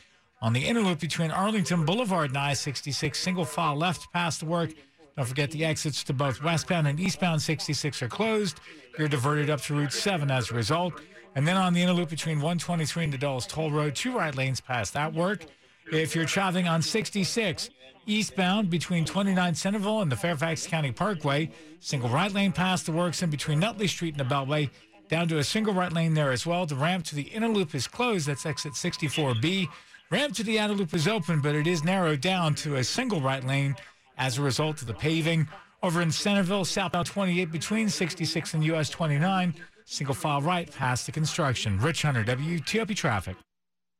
On 0.41 0.51
the 0.51 0.65
inner 0.65 0.79
loop 0.79 0.99
between 0.99 1.29
Arlington 1.29 1.85
Boulevard 1.85 2.29
and 2.29 2.37
I-66, 2.39 3.15
single 3.15 3.45
file 3.45 3.75
left 3.75 4.11
past 4.11 4.39
the 4.39 4.47
work. 4.47 4.71
Don't 5.15 5.27
forget 5.27 5.51
the 5.51 5.63
exits 5.63 6.03
to 6.05 6.13
both 6.13 6.41
westbound 6.41 6.87
and 6.87 6.99
eastbound 6.99 7.43
66 7.43 8.01
are 8.01 8.09
closed. 8.09 8.59
You're 8.97 9.07
diverted 9.07 9.51
up 9.51 9.61
to 9.61 9.75
Route 9.75 9.93
7 9.93 10.31
as 10.31 10.49
a 10.49 10.55
result. 10.55 10.99
And 11.35 11.47
then 11.47 11.55
on 11.55 11.73
the 11.73 11.83
inner 11.83 11.93
loop 11.93 12.09
between 12.09 12.37
123 12.37 13.03
and 13.03 13.13
the 13.13 13.19
Dulles 13.19 13.45
Toll 13.45 13.69
Road, 13.69 13.93
two 13.93 14.17
right 14.17 14.35
lanes 14.35 14.59
past 14.59 14.93
that 14.93 15.13
work. 15.13 15.45
If 15.91 16.15
you're 16.15 16.25
traveling 16.25 16.67
on 16.67 16.81
66 16.81 17.69
eastbound 18.07 18.69
between 18.69 19.05
29 19.05 19.53
Centreville 19.53 20.01
and 20.01 20.11
the 20.11 20.15
Fairfax 20.15 20.65
County 20.65 20.91
Parkway, 20.91 21.51
single 21.79 22.09
right 22.09 22.31
lane 22.31 22.51
past 22.51 22.87
the 22.87 22.91
works 22.91 23.21
in 23.21 23.29
between 23.29 23.59
Nutley 23.59 23.87
Street 23.87 24.19
and 24.19 24.19
the 24.19 24.33
Beltway, 24.35 24.69
down 25.09 25.27
to 25.27 25.37
a 25.37 25.43
single 25.43 25.75
right 25.75 25.93
lane 25.93 26.15
there 26.15 26.31
as 26.31 26.45
well. 26.45 26.65
The 26.65 26.75
ramp 26.75 27.05
to 27.05 27.15
the 27.15 27.23
inner 27.23 27.47
loop 27.47 27.75
is 27.75 27.87
closed. 27.87 28.27
That's 28.27 28.47
exit 28.47 28.73
64B. 28.73 29.67
Ramp 30.09 30.33
to 30.35 30.43
the 30.43 30.59
outer 30.59 30.73
loop 30.73 30.93
is 30.93 31.07
open, 31.07 31.39
but 31.39 31.53
it 31.53 31.67
is 31.67 31.83
narrowed 31.83 32.21
down 32.21 32.55
to 32.55 32.77
a 32.77 32.83
single 32.83 33.21
right 33.21 33.43
lane 33.43 33.75
as 34.17 34.39
a 34.39 34.41
result 34.41 34.81
of 34.81 34.87
the 34.87 34.93
paving. 34.93 35.47
Over 35.83 36.01
in 36.01 36.11
Centreville, 36.11 36.65
southbound 36.65 37.05
28 37.05 37.51
between 37.51 37.89
66 37.89 38.55
and 38.55 38.63
US 38.63 38.89
29, 38.89 39.53
single 39.85 40.15
file 40.15 40.41
right 40.41 40.71
past 40.71 41.05
the 41.05 41.11
construction. 41.11 41.79
Rich 41.79 42.01
Hunter, 42.01 42.23
WTOP 42.23 42.95
Traffic. 42.95 43.35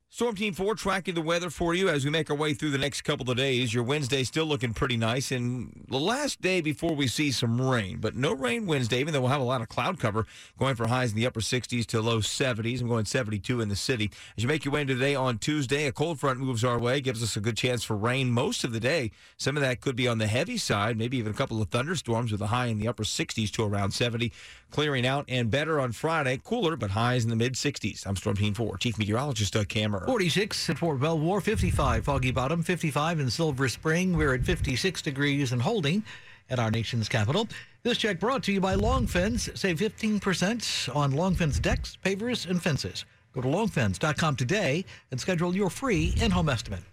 Storm 0.10 0.34
Team 0.34 0.54
4 0.54 0.76
tracking 0.76 1.14
the 1.14 1.22
weather 1.22 1.50
for 1.50 1.74
you 1.74 1.90
as 1.90 2.06
we 2.06 2.12
make 2.12 2.30
our 2.30 2.38
way 2.38 2.54
through 2.54 2.70
the 2.70 2.78
next 2.78 3.02
couple 3.02 3.30
of 3.30 3.36
days. 3.36 3.74
Your 3.74 3.84
Wednesday 3.84 4.24
still 4.24 4.46
looking 4.46 4.74
pretty 4.74 4.96
nice, 4.96 5.30
and 5.30 5.86
the 5.90 6.00
last 6.00 6.42
day 6.42 6.62
before 6.62 6.96
we 6.96 7.06
see 7.06 7.34
some 7.34 7.60
rain, 7.60 7.98
but 8.00 8.16
no 8.16 8.32
rain 8.32 8.66
Wednesday, 8.66 9.02
even 9.02 9.14
though 9.14 9.20
we'll 9.20 9.30
have 9.32 9.42
a 9.42 9.44
lot 9.44 9.62
of 9.62 9.68
cloud 9.68 10.00
cover 10.00 10.26
going 10.58 10.76
for 10.76 10.88
highs 10.88 11.10
in 11.12 11.18
the 11.18 11.26
upper 11.26 11.42
60s 11.42 11.86
to 11.88 12.02
low 12.02 12.20
70s. 12.20 12.80
I'm 12.80 12.88
going 12.88 13.04
72 13.04 13.60
in 13.60 13.68
the 13.68 13.76
city. 13.76 14.10
As 14.38 14.44
you 14.44 14.48
make 14.48 14.64
your 14.64 14.74
way 14.74 14.82
into 14.82 14.94
today 14.94 15.16
on 15.16 15.38
Tuesday, 15.38 15.86
a 15.86 15.92
cold 15.92 16.18
front 16.18 16.40
moves 16.40 16.64
our 16.64 16.80
way, 16.80 17.02
gives 17.02 17.22
us 17.22 17.36
a 17.36 17.42
good 17.42 17.58
chance 17.58 17.84
for 17.84 17.98
rain 17.98 18.32
most 18.32 18.64
of 18.64 18.72
the 18.72 18.80
day. 18.80 19.12
Some 19.36 19.58
of 19.58 19.62
that 19.64 19.82
could 19.82 19.98
be 19.98 20.08
on 20.08 20.20
the 20.20 20.28
heavy 20.28 20.56
side, 20.56 20.98
maybe 20.98 21.18
even 21.18 21.34
a 21.34 21.36
couple 21.36 21.62
of 21.62 21.68
thunderstorms 21.68 22.32
with 22.32 22.42
a 22.42 22.48
high 22.48 22.68
in 22.68 22.80
the 22.80 22.88
upper 22.88 23.04
60s 23.04 23.52
to 23.52 23.66
around 23.66 23.92
70. 23.92 24.32
Clearing 24.72 25.06
out 25.06 25.26
and 25.28 25.52
better 25.52 25.80
on 25.82 25.92
Friday, 25.92 26.40
cooler, 26.42 26.78
but 26.78 26.92
highs 26.92 27.26
in 27.26 27.30
the 27.30 27.36
mid 27.36 27.56
60s. 27.56 28.06
I'm 28.08 28.16
Storm 28.16 28.38
Team 28.38 28.54
4, 28.54 28.78
Chief 28.78 28.98
Meteorologist 28.98 29.54
Doug 29.54 29.68
Kammerer. 29.68 30.05
46 30.06 30.70
at 30.70 30.78
Fort 30.78 31.00
Belvoir, 31.00 31.42
55 31.42 32.06
Foggy 32.06 32.30
Bottom, 32.30 32.62
55 32.62 33.20
in 33.20 33.30
Silver 33.30 33.68
Spring. 33.68 34.16
We're 34.16 34.36
at 34.36 34.44
56 34.44 35.02
degrees 35.02 35.52
and 35.52 35.62
holding 35.62 36.04
at 36.50 36.60
our 36.60 36.70
nation's 36.70 37.10
capital. 37.10 37.48
This 37.82 37.98
check 37.98 38.20
brought 38.20 38.44
to 38.44 38.54
you 38.54 38.62
by 38.62 38.76
Long 38.76 39.08
Fence. 39.08 39.50
Save 39.56 39.80
15% 39.80 40.96
on 40.96 41.12
Long 41.12 41.34
Fence 41.34 41.60
decks, 41.60 41.98
pavers, 42.06 42.48
and 42.48 42.62
fences. 42.62 43.04
Go 43.34 43.42
to 43.42 43.48
longfence.com 43.48 44.36
today 44.36 44.86
and 45.10 45.20
schedule 45.20 45.56
your 45.56 45.72
free 45.72 46.14
in-home 46.22 46.50
estimate. 46.50 46.84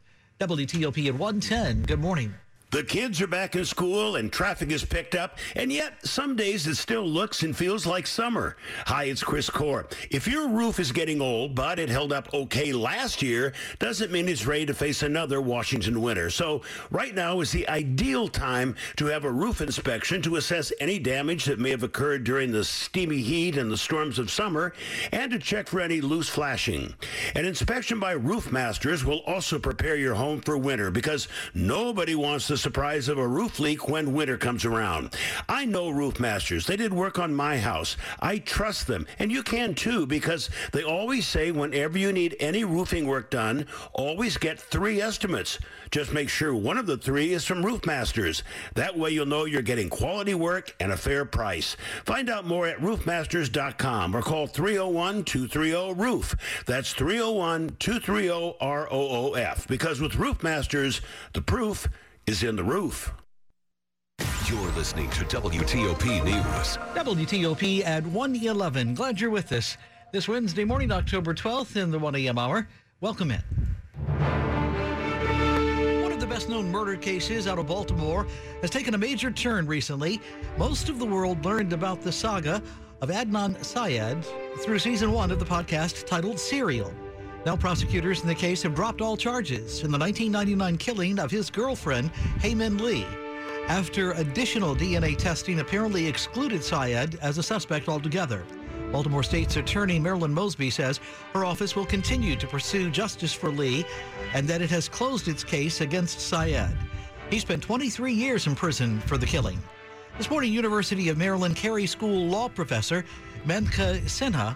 WTOP 0.40 1.07
at 1.07 1.14
110. 1.14 1.83
Good 1.83 2.00
morning. 2.00 2.35
The 2.73 2.83
kids 2.83 3.21
are 3.21 3.26
back 3.26 3.55
in 3.55 3.67
school 3.67 4.17
and 4.17 4.33
traffic 4.33 4.71
is 4.71 4.83
picked 4.83 5.14
up, 5.14 5.37
and 5.57 5.71
yet 5.71 6.07
some 6.07 6.37
days 6.37 6.67
it 6.67 6.76
still 6.76 7.07
looks 7.07 7.43
and 7.43 7.55
feels 7.55 7.85
like 7.85 8.07
summer. 8.07 8.57
Hi, 8.87 9.05
it's 9.05 9.23
Chris 9.23 9.50
Core. 9.50 9.87
If 10.11 10.26
your 10.26 10.49
roof 10.49 10.81
is 10.81 10.91
getting 10.91 11.21
old, 11.21 11.55
but 11.55 11.79
it 11.79 11.91
held 11.91 12.14
up 12.14 12.33
okay 12.33 12.73
last 12.73 13.21
year, 13.21 13.52
doesn't 13.79 14.11
mean 14.11 14.26
it's 14.26 14.47
ready 14.47 14.64
to 14.64 14.73
face 14.73 15.02
another 15.02 15.43
Washington 15.43 16.00
winter. 16.00 16.31
So 16.31 16.62
right 16.91 17.14
now 17.14 17.41
is 17.41 17.52
the 17.52 17.69
ideal 17.69 18.26
time 18.26 18.75
to 18.97 19.05
have 19.05 19.26
a 19.26 19.31
roof 19.31 19.61
inspection 19.61 20.23
to 20.23 20.37
assess 20.37 20.73
any 20.81 20.99
damage 20.99 21.45
that 21.45 21.59
may 21.59 21.73
have 21.73 21.83
occurred 21.83 22.25
during 22.25 22.52
the 22.52 22.64
steamy 22.64 23.19
heat 23.19 23.59
and 23.59 23.71
the 23.71 23.76
storms 23.76 24.19
of 24.19 24.31
summer, 24.31 24.73
and 25.12 25.31
to 25.31 25.38
check 25.38 25.69
for 25.69 25.81
any 25.81 26.00
loose 26.00 26.31
flashing. 26.31 26.95
An 27.35 27.45
inspection 27.45 28.00
by 28.00 28.12
roof 28.12 28.50
masters 28.50 29.05
will 29.05 29.21
also 29.26 29.59
prepare 29.59 29.97
your 29.97 30.14
home 30.14 30.41
for 30.41 30.57
winter 30.57 30.91
because 30.91 31.29
nobody 31.52 32.14
wants 32.14 32.47
to 32.47 32.62
surprise 32.62 33.09
of 33.09 33.19
a 33.19 33.26
roof 33.26 33.59
leak 33.59 33.88
when 33.88 34.12
winter 34.12 34.38
comes 34.38 34.64
around. 34.64 35.16
I 35.49 35.64
know 35.64 35.90
roof 35.90 36.21
masters. 36.21 36.64
They 36.64 36.76
did 36.76 36.92
work 36.92 37.19
on 37.19 37.35
my 37.35 37.59
house. 37.59 37.97
I 38.21 38.38
trust 38.38 38.87
them, 38.87 39.04
and 39.19 39.33
you 39.33 39.42
can 39.42 39.75
too 39.75 40.07
because 40.07 40.49
they 40.73 40.85
always 40.85 41.26
say 41.26 41.50
whenever 41.50 41.99
you 41.99 42.12
need 42.12 42.37
any 42.38 42.62
roofing 42.62 43.09
work 43.09 43.31
done, 43.31 43.66
always 43.92 44.38
get 44.38 44.61
three 44.61 45.00
estimates. 45.00 45.59
Just 45.90 46.12
make 46.12 46.28
sure 46.28 46.54
one 46.54 46.78
of 46.78 46.87
the 46.87 46.97
three 46.97 47.33
is 47.33 47.45
from 47.45 47.66
Roof 47.66 47.85
Masters. 47.85 48.45
That 48.75 48.97
way 48.97 49.11
you'll 49.11 49.26
know 49.26 49.45
you're 49.45 49.61
getting 49.61 49.90
quality 49.90 50.35
work 50.35 50.73
and 50.78 50.92
a 50.92 50.97
fair 50.97 51.25
price. 51.25 51.76
Find 52.04 52.31
out 52.31 52.47
more 52.47 52.69
at 52.69 52.78
roofmasters.com 52.78 54.16
or 54.16 54.23
call 54.23 54.47
301-230-ROOF. 54.47 56.64
That's 56.66 56.95
301-230-ROOF 56.95 59.66
because 59.66 60.00
with 60.00 60.14
Roof 60.14 60.45
Masters, 60.45 61.00
the 61.33 61.42
proof 61.42 61.88
is 62.26 62.43
in 62.43 62.57
the 62.57 62.64
roof. 62.64 63.12
You're 64.49 64.71
listening 64.73 65.11
to 65.11 65.25
WTOP 65.25 66.25
News. 66.25 66.79
WTOP 66.95 67.85
at 67.85 68.07
111. 68.07 68.95
Glad 68.95 69.21
you're 69.21 69.31
with 69.31 69.50
us 69.52 69.76
this 70.12 70.29
Wednesday 70.29 70.64
morning, 70.64 70.93
October 70.93 71.35
12th, 71.35 71.76
in 71.76 71.91
the 71.91 71.99
1 71.99 72.14
a.m. 72.17 72.38
hour. 72.38 72.69
Welcome 73.00 73.31
in. 73.31 73.43
One 76.02 76.12
of 76.12 76.21
the 76.21 76.26
best 76.26 76.49
known 76.49 76.71
murder 76.71 76.97
cases 76.97 77.49
out 77.49 77.59
of 77.59 77.67
Baltimore 77.67 78.26
has 78.61 78.71
taken 78.71 78.95
a 78.95 78.99
major 78.99 79.31
turn 79.31 79.67
recently. 79.67 80.21
Most 80.59 80.88
of 80.88 80.99
the 80.99 81.07
world 81.07 81.45
learned 81.45 81.73
about 81.73 82.02
the 82.02 82.12
saga 82.12 82.62
of 83.00 83.09
Adnan 83.09 83.64
Syed 83.64 84.25
through 84.59 84.79
season 84.79 85.12
one 85.12 85.31
of 85.33 85.38
the 85.41 85.45
podcast 85.45 86.07
titled 86.07 86.38
Serial. 86.38 86.93
Now, 87.44 87.56
prosecutors 87.56 88.22
in 88.22 88.28
the 88.28 88.34
case 88.34 88.62
have 88.62 88.75
dropped 88.75 89.00
all 89.00 89.16
charges 89.16 89.82
in 89.82 89.90
the 89.90 89.99
1999 89.99 90.76
killing 90.78 91.18
of 91.18 91.30
his 91.30 91.50
girlfriend, 91.50 92.11
Hae 92.40 92.54
Min 92.54 92.78
Lee, 92.78 93.04
after 93.66 94.12
additional 94.12 94.76
DNA 94.76 95.16
testing 95.16 95.58
apparently 95.58 96.06
excluded 96.06 96.62
Syed 96.62 97.16
as 97.16 97.38
a 97.38 97.42
suspect 97.42 97.88
altogether. 97.88 98.44
Baltimore 98.92 99.25
State's 99.25 99.56
Attorney 99.56 99.99
Marilyn 99.99 100.32
Mosby 100.32 100.70
says 100.70 101.00
her 101.32 101.44
office 101.44 101.75
will 101.75 101.87
continue 101.87 102.37
to 102.37 102.46
pursue 102.46 102.90
justice 102.90 103.32
for 103.32 103.50
Lee 103.50 103.84
and 104.34 104.46
that 104.46 104.62
it 104.62 104.70
has 104.70 104.88
closed 104.88 105.26
its 105.26 105.42
case 105.42 105.80
against 105.80 106.20
Syed. 106.20 106.76
He 107.28 107.40
spent 107.40 107.62
23 107.62 108.12
years 108.12 108.46
in 108.46 108.54
prison 108.54 109.00
for 109.00 109.18
the 109.18 109.26
killing. 109.26 109.58
This 110.18 110.30
morning, 110.30 110.52
University 110.52 111.08
of 111.08 111.16
Maryland 111.16 111.56
Carey 111.56 111.87
School 111.87 112.26
law 112.26 112.49
professor 112.49 113.04
Maneka 113.46 114.00
Sinha 114.02 114.54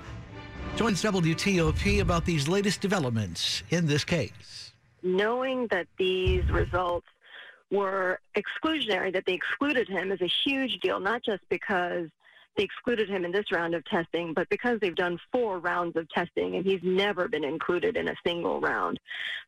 joins 0.76 1.02
WTOP 1.02 2.00
about 2.00 2.26
these 2.26 2.48
latest 2.48 2.82
developments 2.82 3.62
in 3.70 3.86
this 3.86 4.04
case. 4.04 4.72
Knowing 5.02 5.66
that 5.70 5.86
these 5.98 6.44
results 6.50 7.06
were 7.70 8.20
exclusionary, 8.36 9.10
that 9.12 9.24
they 9.26 9.32
excluded 9.32 9.88
him 9.88 10.12
is 10.12 10.20
a 10.20 10.30
huge 10.44 10.78
deal, 10.80 11.00
not 11.00 11.24
just 11.24 11.42
because 11.48 12.08
they 12.58 12.62
excluded 12.62 13.08
him 13.08 13.24
in 13.24 13.32
this 13.32 13.50
round 13.50 13.74
of 13.74 13.84
testing, 13.86 14.34
but 14.34 14.48
because 14.50 14.78
they've 14.80 14.94
done 14.94 15.18
four 15.32 15.58
rounds 15.58 15.96
of 15.96 16.08
testing 16.10 16.56
and 16.56 16.64
he's 16.64 16.80
never 16.82 17.26
been 17.26 17.44
included 17.44 17.96
in 17.96 18.08
a 18.08 18.14
single 18.26 18.60
round. 18.60 19.00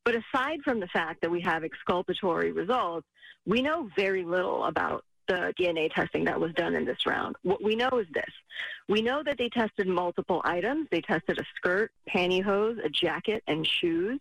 But 0.05 0.15
aside 0.15 0.61
from 0.65 0.81
the 0.81 0.89
fact 0.89 1.21
that 1.21 1.31
we 1.31 1.43
have 1.43 1.63
exculpatory 1.63 2.53
results, 2.53 3.07
we 3.47 3.61
know 3.61 3.91
very 3.97 4.25
little 4.25 4.65
about 4.65 5.05
the 5.29 5.55
DNA 5.59 5.93
testing 5.93 6.25
that 6.25 6.41
was 6.41 6.53
done 6.55 6.75
in 6.75 6.85
this 6.85 7.07
round. 7.07 7.37
What 7.43 7.63
we 7.63 7.77
know 7.77 7.91
is 7.93 8.07
this. 8.13 8.31
We 8.89 9.03
know 9.03 9.23
that 9.23 9.39
they 9.39 9.49
tested 9.49 9.87
multiple 9.87 10.41
items. 10.45 10.89
They 10.91 11.01
tested 11.01 11.39
a 11.39 11.45
skirt, 11.57 11.93
pantyhose, 12.09 12.85
a 12.85 12.89
jacket, 12.89 13.43
and 13.47 13.67
shoes. 13.67 14.21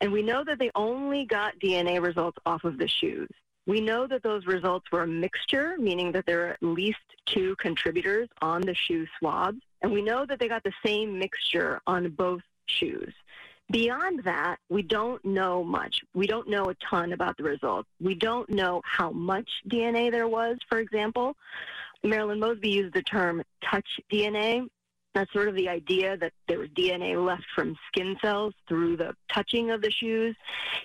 And 0.00 0.12
we 0.12 0.22
know 0.22 0.42
that 0.44 0.58
they 0.58 0.70
only 0.74 1.24
got 1.26 1.58
DNA 1.60 2.02
results 2.02 2.38
off 2.46 2.64
of 2.64 2.78
the 2.78 2.88
shoes. 2.88 3.28
We 3.66 3.80
know 3.80 4.06
that 4.06 4.22
those 4.22 4.46
results 4.46 4.90
were 4.92 5.02
a 5.02 5.08
mixture, 5.08 5.76
meaning 5.78 6.12
that 6.12 6.24
there 6.26 6.46
are 6.46 6.50
at 6.50 6.62
least 6.62 6.98
two 7.26 7.56
contributors 7.56 8.28
on 8.40 8.60
the 8.60 8.74
shoe 8.74 9.06
swabs. 9.18 9.60
And 9.82 9.92
we 9.92 10.02
know 10.02 10.24
that 10.26 10.38
they 10.38 10.48
got 10.48 10.62
the 10.62 10.72
same 10.84 11.18
mixture 11.18 11.80
on 11.86 12.10
both 12.10 12.42
shoes. 12.66 13.12
Beyond 13.70 14.22
that, 14.24 14.58
we 14.68 14.82
don't 14.82 15.24
know 15.24 15.64
much. 15.64 16.00
We 16.14 16.26
don't 16.26 16.48
know 16.48 16.66
a 16.66 16.74
ton 16.74 17.12
about 17.12 17.36
the 17.36 17.42
results. 17.42 17.88
We 18.00 18.14
don't 18.14 18.48
know 18.48 18.80
how 18.84 19.10
much 19.10 19.48
DNA 19.68 20.10
there 20.10 20.28
was, 20.28 20.56
for 20.68 20.78
example. 20.78 21.36
Marilyn 22.04 22.38
Mosby 22.38 22.70
used 22.70 22.94
the 22.94 23.02
term 23.02 23.42
touch 23.68 23.88
DNA. 24.12 24.68
That's 25.14 25.32
sort 25.32 25.48
of 25.48 25.56
the 25.56 25.68
idea 25.68 26.16
that 26.18 26.32
there 26.46 26.58
was 26.58 26.68
DNA 26.70 27.16
left 27.24 27.46
from 27.54 27.74
skin 27.88 28.16
cells 28.22 28.54
through 28.68 28.98
the 28.98 29.14
touching 29.32 29.70
of 29.70 29.80
the 29.80 29.90
shoes. 29.90 30.36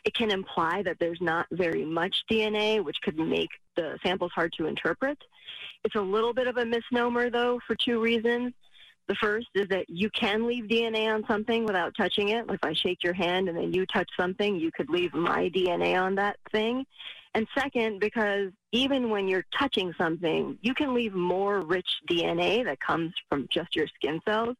It 0.06 0.16
can 0.16 0.32
imply 0.32 0.82
that 0.84 0.98
there's 1.00 1.22
not 1.22 1.48
very 1.52 1.86
much 1.86 2.24
DNA, 2.32 2.84
which 2.84 2.98
could 3.04 3.20
make 3.20 3.50
the 3.76 4.00
samples 4.04 4.32
hard 4.34 4.54
to 4.54 4.66
interpret. 4.66 5.18
It's 5.84 5.96
a 5.96 6.02
little 6.02 6.34
bit 6.34 6.48
of 6.48 6.58
a 6.58 6.66
misnomer, 6.66 7.30
though, 7.30 7.60
for 7.68 7.76
two 7.76 8.00
reasons. 8.02 8.54
The 9.08 9.16
first 9.16 9.48
is 9.56 9.68
that 9.70 9.90
you 9.90 10.10
can 10.12 10.48
leave 10.48 10.66
DNA 10.66 11.14
on 11.14 11.26
something 11.28 11.66
without 11.66 11.94
touching 11.98 12.30
it. 12.30 12.46
If 12.50 12.64
I 12.64 12.74
shake 12.74 13.04
your 13.04 13.14
hand 13.14 13.50
and 13.50 13.58
then 13.58 13.74
you 13.74 13.86
touch 13.86 14.10
something, 14.18 14.56
you 14.56 14.72
could 14.72 14.90
leave 14.90 15.14
my 15.14 15.50
DNA 15.50 16.02
on 16.02 16.16
that 16.16 16.38
thing. 16.52 16.86
And 17.34 17.48
second, 17.58 18.00
because 18.00 18.52
even 18.72 19.10
when 19.10 19.28
you're 19.28 19.46
touching 19.58 19.94
something, 19.98 20.58
you 20.62 20.74
can 20.74 20.94
leave 20.94 21.14
more 21.14 21.62
rich 21.62 21.90
DNA 22.10 22.64
that 22.66 22.80
comes 22.80 23.14
from 23.30 23.48
just 23.52 23.76
your 23.76 23.88
skin 23.88 24.20
cells. 24.26 24.56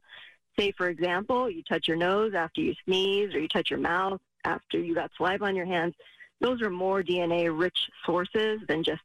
Say, 0.58 0.72
for 0.78 0.90
example, 0.90 1.50
you 1.50 1.64
touch 1.64 1.88
your 1.88 1.98
nose 1.98 2.34
after 2.34 2.62
you 2.62 2.74
sneeze, 2.86 3.34
or 3.34 3.40
you 3.40 3.48
touch 3.48 3.70
your 3.70 3.80
mouth 3.80 4.20
after 4.46 4.80
you 4.80 4.96
got 4.96 5.12
saliva 5.18 5.46
on 5.46 5.56
your 5.56 5.66
hands. 5.66 5.96
Those 6.40 6.62
are 6.62 6.70
more 6.70 7.04
DNA 7.04 7.58
rich 7.58 7.78
sources 8.06 8.60
than 8.68 8.84
just 8.84 9.02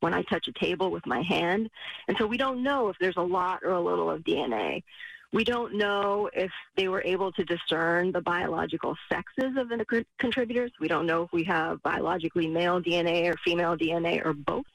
when 0.00 0.14
I 0.14 0.22
touch 0.22 0.48
a 0.48 0.52
table 0.52 0.90
with 0.90 1.06
my 1.06 1.22
hand. 1.22 1.70
And 2.08 2.16
so 2.18 2.26
we 2.26 2.36
don't 2.36 2.62
know 2.62 2.88
if 2.88 2.96
there's 3.00 3.16
a 3.16 3.22
lot 3.22 3.60
or 3.62 3.72
a 3.72 3.80
little 3.80 4.10
of 4.10 4.22
DNA. 4.22 4.82
We 5.32 5.44
don't 5.44 5.76
know 5.76 6.28
if 6.32 6.50
they 6.76 6.88
were 6.88 7.02
able 7.04 7.30
to 7.32 7.44
discern 7.44 8.10
the 8.10 8.20
biological 8.20 8.96
sexes 9.08 9.56
of 9.56 9.68
the 9.68 10.04
contributors. 10.18 10.72
We 10.80 10.88
don't 10.88 11.06
know 11.06 11.22
if 11.22 11.32
we 11.32 11.44
have 11.44 11.80
biologically 11.84 12.48
male 12.48 12.82
DNA 12.82 13.32
or 13.32 13.36
female 13.44 13.76
DNA 13.76 14.24
or 14.24 14.32
both. 14.32 14.66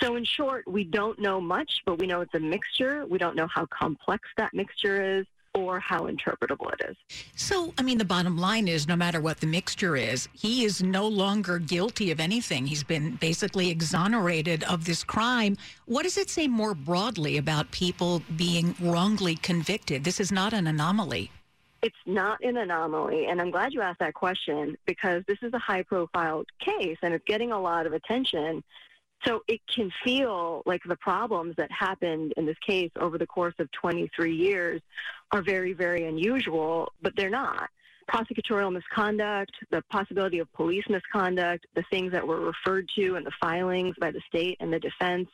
So, 0.00 0.14
in 0.14 0.24
short, 0.24 0.64
we 0.68 0.84
don't 0.84 1.18
know 1.18 1.40
much, 1.40 1.82
but 1.84 1.98
we 1.98 2.06
know 2.06 2.20
it's 2.20 2.34
a 2.34 2.40
mixture. 2.40 3.04
We 3.04 3.18
don't 3.18 3.34
know 3.34 3.48
how 3.52 3.66
complex 3.66 4.28
that 4.36 4.54
mixture 4.54 5.18
is 5.18 5.26
or 5.54 5.80
how 5.80 6.06
interpretable 6.06 6.72
it 6.72 6.90
is. 6.90 6.96
So, 7.34 7.72
I 7.76 7.82
mean, 7.82 7.98
the 7.98 8.04
bottom 8.04 8.36
line 8.36 8.68
is 8.68 8.86
no 8.86 8.96
matter 8.96 9.20
what 9.20 9.40
the 9.40 9.46
mixture 9.46 9.96
is, 9.96 10.28
he 10.32 10.64
is 10.64 10.82
no 10.82 11.06
longer 11.08 11.58
guilty 11.58 12.10
of 12.10 12.20
anything. 12.20 12.66
He's 12.66 12.84
been 12.84 13.16
basically 13.16 13.70
exonerated 13.70 14.62
of 14.64 14.84
this 14.84 15.02
crime. 15.02 15.56
What 15.86 16.04
does 16.04 16.16
it 16.16 16.30
say 16.30 16.46
more 16.46 16.74
broadly 16.74 17.36
about 17.36 17.70
people 17.72 18.22
being 18.36 18.74
wrongly 18.80 19.36
convicted? 19.36 20.04
This 20.04 20.20
is 20.20 20.30
not 20.30 20.52
an 20.52 20.66
anomaly. 20.66 21.30
It's 21.82 21.96
not 22.04 22.44
an 22.44 22.58
anomaly, 22.58 23.26
and 23.26 23.40
I'm 23.40 23.50
glad 23.50 23.72
you 23.72 23.80
asked 23.80 24.00
that 24.00 24.12
question 24.12 24.76
because 24.86 25.22
this 25.26 25.38
is 25.40 25.54
a 25.54 25.58
high 25.58 25.82
profile 25.82 26.44
case 26.60 26.98
and 27.02 27.14
it's 27.14 27.24
getting 27.26 27.52
a 27.52 27.60
lot 27.60 27.86
of 27.86 27.94
attention. 27.94 28.62
So 29.24 29.42
it 29.48 29.60
can 29.74 29.90
feel 30.02 30.62
like 30.64 30.82
the 30.86 30.96
problems 30.96 31.54
that 31.56 31.70
happened 31.70 32.32
in 32.36 32.46
this 32.46 32.56
case 32.66 32.90
over 32.98 33.18
the 33.18 33.26
course 33.26 33.54
of 33.58 33.70
23 33.72 34.34
years 34.34 34.80
are 35.32 35.42
very, 35.42 35.72
very 35.72 36.06
unusual, 36.06 36.92
but 37.02 37.14
they're 37.16 37.30
not. 37.30 37.68
Prosecutorial 38.10 38.72
misconduct, 38.72 39.52
the 39.70 39.82
possibility 39.90 40.38
of 40.38 40.52
police 40.54 40.84
misconduct, 40.88 41.66
the 41.74 41.84
things 41.90 42.12
that 42.12 42.26
were 42.26 42.40
referred 42.40 42.88
to 42.96 43.16
in 43.16 43.24
the 43.24 43.32
filings 43.40 43.94
by 44.00 44.10
the 44.10 44.20
state 44.26 44.56
and 44.60 44.72
the 44.72 44.80
defense 44.80 45.28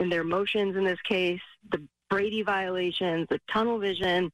in 0.00 0.08
their 0.08 0.24
motions 0.24 0.76
in 0.76 0.84
this 0.84 1.00
case, 1.08 1.40
the 1.70 1.82
Brady 2.08 2.42
violations, 2.42 3.26
the 3.30 3.40
tunnel 3.52 3.78
vision, 3.78 4.32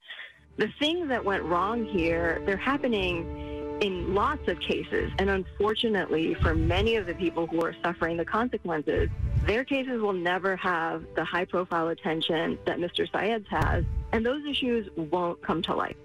the 0.59 0.69
things 0.79 1.09
that 1.09 1.25
went 1.25 1.43
wrong 1.43 1.85
here, 1.85 2.43
they're 2.45 2.57
happening 2.57 3.52
in 3.83 4.15
lots 4.15 4.47
of 4.49 4.59
cases. 4.61 5.13
And 5.19 5.29
unfortunately, 5.29 6.35
for 6.35 6.55
many 6.55 6.97
of 6.97 7.07
the 7.07 7.15
people 7.15 7.47
who 7.47 7.63
are 7.63 7.75
suffering 7.85 8.17
the 8.17 8.25
consequences, 8.25 9.11
their 9.45 9.65
cases 9.65 10.01
will 10.01 10.13
never 10.13 10.57
have 10.57 11.05
the 11.17 11.25
high 11.25 11.45
profile 11.45 11.89
attention 11.89 12.59
that 12.65 12.79
Mr. 12.79 13.11
Syed's 13.13 13.47
has, 13.51 13.85
and 14.13 14.25
those 14.25 14.45
issues 14.47 14.89
won't 14.97 15.43
come 15.43 15.61
to 15.63 15.75
light. 15.75 15.97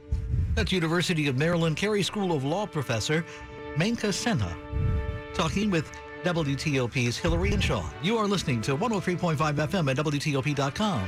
That's 0.55 0.71
University 0.71 1.27
of 1.27 1.37
Maryland 1.37 1.77
Carey 1.77 2.01
School 2.01 2.33
of 2.33 2.43
Law 2.43 2.65
professor 2.65 3.23
Maneka 3.75 4.09
Sinha 4.09 4.51
talking 5.35 5.69
with 5.69 5.91
WTOP's 6.23 7.15
Hillary 7.15 7.53
and 7.53 7.63
Sean. 7.63 7.85
You 8.01 8.17
are 8.17 8.27
listening 8.27 8.59
to 8.63 8.75
103.5 8.75 9.37
FM 9.37 9.91
at 9.91 9.97
WTOP.com. 9.97 11.07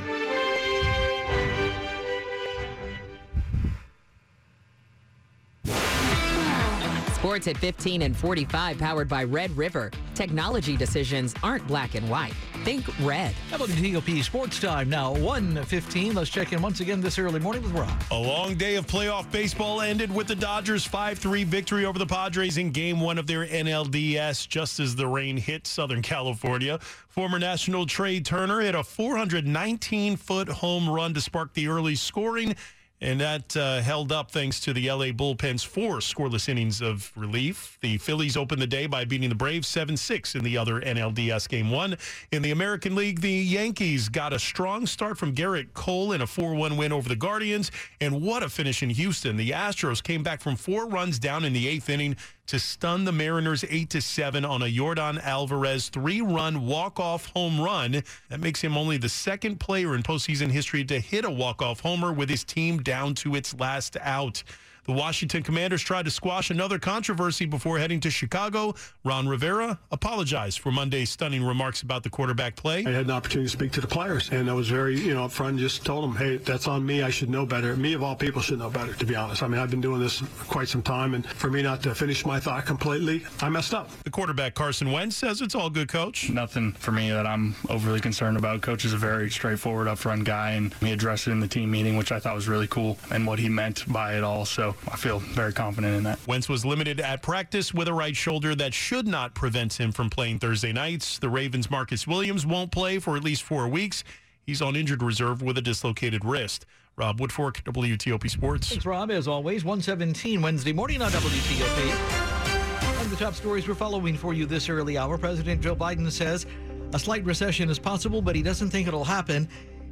Sports 7.19 7.49
at 7.49 7.57
15 7.57 8.03
and 8.03 8.15
45, 8.15 8.77
powered 8.77 9.09
by 9.09 9.25
Red 9.25 9.51
River. 9.57 9.91
Technology 10.15 10.77
decisions 10.77 11.35
aren't 11.43 11.67
black 11.67 11.95
and 11.95 12.09
white. 12.09 12.31
Think 12.63 12.85
red. 13.05 13.35
WTOP 13.51 14.23
Sports 14.23 14.57
Time 14.57 14.89
now, 14.89 15.13
1.15. 15.15 16.13
Let's 16.15 16.29
check 16.29 16.53
in 16.53 16.61
once 16.61 16.79
again 16.79 17.01
this 17.01 17.19
early 17.19 17.41
morning 17.41 17.61
with 17.61 17.73
Rob. 17.73 17.91
A 18.11 18.17
long 18.17 18.55
day 18.55 18.75
of 18.75 18.87
playoff 18.87 19.29
baseball 19.33 19.81
ended 19.81 20.15
with 20.15 20.27
the 20.27 20.35
Dodgers' 20.35 20.87
5-3 20.87 21.43
victory 21.43 21.83
over 21.83 21.99
the 21.99 22.05
Padres 22.05 22.57
in 22.57 22.71
game 22.71 23.01
one 23.01 23.17
of 23.17 23.27
their 23.27 23.45
NLDS 23.45 24.47
just 24.47 24.79
as 24.79 24.95
the 24.95 25.05
rain 25.05 25.35
hit 25.35 25.67
Southern 25.67 26.01
California. 26.01 26.79
Former 27.09 27.37
National 27.37 27.85
Trea 27.85 28.21
Turner 28.21 28.61
hit 28.61 28.75
a 28.75 28.79
419-foot 28.79 30.47
home 30.47 30.89
run 30.89 31.13
to 31.13 31.19
spark 31.19 31.53
the 31.53 31.67
early 31.67 31.95
scoring 31.95 32.55
and 33.01 33.19
that 33.21 33.55
uh, 33.55 33.81
held 33.81 34.11
up 34.11 34.31
thanks 34.31 34.59
to 34.61 34.73
the 34.73 34.91
LA 34.91 35.07
bullpen's 35.07 35.63
four 35.63 35.97
scoreless 35.97 36.49
innings 36.49 36.81
of 36.81 37.11
relief. 37.15 37.77
The 37.81 37.97
Phillies 37.97 38.35
opened 38.35 38.61
the 38.61 38.67
day 38.67 38.87
by 38.87 39.05
beating 39.05 39.29
the 39.29 39.35
Braves 39.35 39.67
7 39.67 39.95
6 39.95 40.35
in 40.35 40.43
the 40.43 40.57
other 40.57 40.81
NLDS 40.81 41.47
game 41.47 41.71
one. 41.71 41.97
In 42.31 42.41
the 42.41 42.51
American 42.51 42.95
League, 42.95 43.21
the 43.21 43.31
Yankees 43.31 44.09
got 44.09 44.33
a 44.33 44.39
strong 44.39 44.85
start 44.85 45.17
from 45.17 45.33
Gerrit 45.33 45.73
Cole 45.73 46.11
in 46.11 46.21
a 46.21 46.27
4 46.27 46.53
1 46.53 46.77
win 46.77 46.91
over 46.91 47.07
the 47.07 47.15
Guardians. 47.15 47.71
And 48.01 48.21
what 48.21 48.43
a 48.43 48.49
finish 48.49 48.83
in 48.83 48.89
Houston. 48.89 49.37
The 49.37 49.51
Astros 49.51 50.03
came 50.03 50.23
back 50.23 50.41
from 50.41 50.55
four 50.55 50.87
runs 50.87 51.19
down 51.19 51.45
in 51.45 51.53
the 51.53 51.67
eighth 51.67 51.89
inning 51.89 52.15
to 52.49 52.57
stun 52.57 53.05
the 53.05 53.11
Mariners 53.11 53.63
8 53.69 53.91
to 53.91 54.01
7 54.01 54.43
on 54.43 54.63
a 54.63 54.65
Yordan 54.65 55.21
Alvarez 55.23 55.89
three-run 55.89 56.65
walk-off 56.65 57.27
home 57.27 57.61
run. 57.61 58.01
That 58.29 58.39
makes 58.39 58.59
him 58.59 58.75
only 58.75 58.97
the 58.97 59.07
second 59.07 59.59
player 59.59 59.93
in 59.93 60.01
postseason 60.01 60.49
history 60.49 60.83
to 60.85 60.99
hit 60.99 61.25
a 61.25 61.29
walk-off 61.29 61.81
homer 61.81 62.11
with 62.11 62.27
his 62.27 62.43
team 62.43 62.81
down 62.81 63.13
to 63.15 63.35
its 63.35 63.53
last 63.59 63.97
out. 64.01 64.41
The 64.89 64.95
Washington 64.95 65.43
Commanders 65.43 65.83
tried 65.83 66.05
to 66.05 66.09
squash 66.09 66.49
another 66.49 66.79
controversy 66.79 67.45
before 67.45 67.77
heading 67.77 67.99
to 67.99 68.09
Chicago. 68.09 68.73
Ron 69.03 69.27
Rivera 69.27 69.77
apologized 69.91 70.57
for 70.57 70.71
Monday's 70.71 71.11
stunning 71.11 71.43
remarks 71.43 71.83
about 71.83 72.01
the 72.01 72.09
quarterback 72.09 72.55
play. 72.55 72.83
I 72.87 72.89
had 72.89 73.05
an 73.05 73.11
opportunity 73.11 73.51
to 73.51 73.55
speak 73.55 73.71
to 73.73 73.81
the 73.81 73.87
players, 73.87 74.31
and 74.31 74.49
I 74.49 74.53
was 74.53 74.67
very, 74.67 74.99
you 74.99 75.13
know, 75.13 75.27
upfront 75.27 75.49
and 75.49 75.59
just 75.59 75.85
told 75.85 76.05
them, 76.05 76.15
hey, 76.15 76.37
that's 76.37 76.67
on 76.67 76.83
me. 76.83 77.03
I 77.03 77.11
should 77.11 77.29
know 77.29 77.45
better. 77.45 77.75
Me, 77.75 77.93
of 77.93 78.01
all 78.01 78.15
people, 78.15 78.41
should 78.41 78.57
know 78.57 78.71
better, 78.71 78.93
to 78.93 79.05
be 79.05 79.15
honest. 79.15 79.43
I 79.43 79.47
mean, 79.47 79.59
I've 79.59 79.69
been 79.69 79.79
doing 79.79 80.01
this 80.01 80.23
quite 80.47 80.69
some 80.69 80.81
time, 80.81 81.13
and 81.13 81.23
for 81.23 81.51
me 81.51 81.61
not 81.61 81.83
to 81.83 81.93
finish 81.93 82.25
my 82.25 82.39
thought 82.39 82.65
completely, 82.65 83.23
I 83.43 83.49
messed 83.49 83.75
up. 83.75 83.91
The 84.05 84.09
quarterback, 84.09 84.55
Carson 84.55 84.91
Wentz, 84.91 85.15
says 85.15 85.43
it's 85.43 85.53
all 85.53 85.69
good, 85.69 85.87
coach. 85.87 86.31
Nothing 86.31 86.71
for 86.71 86.91
me 86.91 87.11
that 87.11 87.27
I'm 87.27 87.53
overly 87.69 87.99
concerned 87.99 88.37
about. 88.37 88.61
Coach 88.61 88.85
is 88.85 88.93
a 88.93 88.97
very 88.97 89.29
straightforward, 89.29 89.85
upfront 89.85 90.23
guy, 90.23 90.53
and 90.53 90.73
he 90.79 90.91
addressed 90.91 91.27
it 91.27 91.31
in 91.31 91.41
the 91.41 91.47
team 91.47 91.69
meeting, 91.69 91.95
which 91.95 92.11
I 92.11 92.19
thought 92.19 92.33
was 92.33 92.47
really 92.47 92.65
cool, 92.65 92.97
and 93.11 93.27
what 93.27 93.37
he 93.37 93.49
meant 93.49 93.83
by 93.93 94.15
it 94.15 94.23
all. 94.23 94.45
So 94.45 94.73
I 94.87 94.95
feel 94.95 95.19
very 95.19 95.53
confident 95.53 95.95
in 95.95 96.03
that. 96.03 96.19
Wentz 96.27 96.49
was 96.49 96.65
limited 96.65 96.99
at 96.99 97.21
practice 97.21 97.73
with 97.73 97.87
a 97.87 97.93
right 97.93 98.15
shoulder 98.15 98.55
that 98.55 98.73
should 98.73 99.07
not 99.07 99.35
prevent 99.35 99.79
him 99.79 99.91
from 99.91 100.09
playing 100.09 100.39
Thursday 100.39 100.71
nights. 100.71 101.19
The 101.19 101.29
Ravens' 101.29 101.69
Marcus 101.69 102.07
Williams 102.07 102.45
won't 102.45 102.71
play 102.71 102.99
for 102.99 103.15
at 103.15 103.23
least 103.23 103.43
four 103.43 103.67
weeks. 103.67 104.03
He's 104.45 104.61
on 104.61 104.75
injured 104.75 105.03
reserve 105.03 105.41
with 105.41 105.57
a 105.57 105.61
dislocated 105.61 106.25
wrist. 106.25 106.65
Rob 106.95 107.19
Woodfork, 107.19 107.63
WTOP 107.63 108.29
Sports. 108.29 108.69
Thanks, 108.69 108.85
Rob. 108.85 109.11
As 109.11 109.27
always, 109.27 109.63
117 109.63 110.41
Wednesday 110.41 110.73
morning 110.73 111.01
on 111.01 111.11
WTOP. 111.11 112.95
One 112.95 113.05
of 113.05 113.09
the 113.09 113.15
top 113.15 113.35
stories 113.35 113.67
we're 113.67 113.75
following 113.75 114.17
for 114.17 114.33
you 114.33 114.45
this 114.45 114.67
early 114.69 114.97
hour. 114.97 115.17
President 115.17 115.61
Joe 115.61 115.75
Biden 115.75 116.11
says 116.11 116.45
a 116.93 116.99
slight 116.99 117.23
recession 117.23 117.69
is 117.69 117.79
possible, 117.79 118.21
but 118.21 118.35
he 118.35 118.41
doesn't 118.41 118.69
think 118.69 118.87
it'll 118.87 119.05
happen 119.05 119.47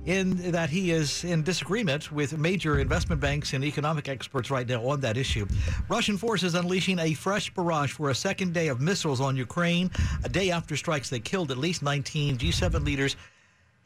in 0.08 0.52
that 0.52 0.70
he 0.70 0.92
is 0.92 1.26
in 1.26 1.44
disagreement 1.44 2.14
with 2.14 2.38
major 2.38 2.80
investment 2.80 3.20
banks 3.20 3.52
and 3.52 3.62
economic 3.64 4.08
experts 4.08 4.50
right 4.50 4.66
now 4.66 4.82
on 4.88 5.02
that 5.02 5.18
issue. 5.18 5.46
Russian 5.90 6.18
forces 6.18 6.56
unleashing 6.56 6.98
a 6.98 7.14
fresh 7.14 7.54
barrage 7.54 7.92
for 7.92 8.10
a 8.10 8.16
second 8.16 8.54
day 8.54 8.70
of 8.70 8.80
missiles 8.80 9.20
on 9.20 9.36
Ukraine, 9.36 9.92
a 10.24 10.30
day 10.30 10.50
after 10.50 10.78
strikes 10.78 11.10
that 11.10 11.26
killed 11.26 11.52
at 11.52 11.58
least 11.58 11.84
19 11.84 12.38
G7 12.38 12.86
leaders 12.86 13.18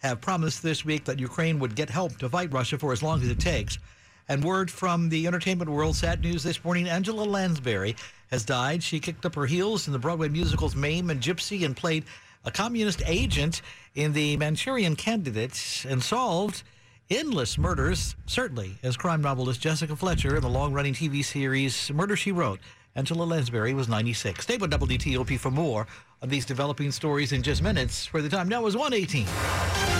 have 0.03 0.21
promised 0.21 0.61
this 0.61 0.85
week 0.85 1.05
that 1.05 1.19
Ukraine 1.19 1.57
would 1.57 1.75
get 1.75 1.89
help 1.89 2.15
to 2.19 2.29
fight 2.29 2.53
Russia 2.53 2.77
for 2.77 2.93
as 2.93 3.01
long 3.01 3.19
as 3.23 3.27
it 3.27 3.39
takes. 3.39 3.79
And 4.29 4.43
word 4.43 4.69
from 4.69 5.09
the 5.09 5.25
entertainment 5.25 5.71
world, 5.71 5.95
sad 5.95 6.21
news 6.21 6.43
this 6.43 6.63
morning 6.63 6.87
Angela 6.87 7.23
Lansbury 7.23 7.95
has 8.29 8.45
died. 8.45 8.83
She 8.83 8.99
kicked 8.99 9.25
up 9.25 9.33
her 9.33 9.47
heels 9.47 9.87
in 9.87 9.93
the 9.93 9.99
Broadway 9.99 10.29
musicals 10.29 10.75
Mame 10.75 11.09
and 11.09 11.19
Gypsy 11.19 11.65
and 11.65 11.75
played 11.75 12.05
a 12.43 12.51
communist 12.51 13.01
agent 13.05 13.61
in 13.95 14.13
the 14.13 14.37
Manchurian 14.37 14.95
Candidate 14.95 15.85
and 15.87 16.01
solved 16.01 16.63
endless 17.09 17.57
murders, 17.57 18.15
certainly 18.25 18.77
as 18.83 18.95
crime 18.97 19.21
novelist 19.21 19.61
Jessica 19.61 19.95
Fletcher 19.95 20.35
in 20.35 20.41
the 20.41 20.49
long 20.49 20.73
running 20.73 20.93
TV 20.93 21.23
series 21.23 21.91
Murder 21.91 22.15
She 22.15 22.31
Wrote. 22.31 22.59
Angela 22.95 23.23
Lansbury 23.23 23.73
was 23.73 23.87
96. 23.87 24.43
Stay 24.43 24.57
with 24.57 24.71
WTOP 24.71 25.39
for 25.39 25.51
more 25.51 25.87
on 26.21 26.29
these 26.29 26.45
developing 26.45 26.91
stories 26.91 27.31
in 27.31 27.41
just 27.41 27.61
minutes, 27.61 28.11
where 28.13 28.21
the 28.21 28.29
time 28.29 28.49
now 28.49 28.65
is 28.65 28.75
118. 28.75 29.90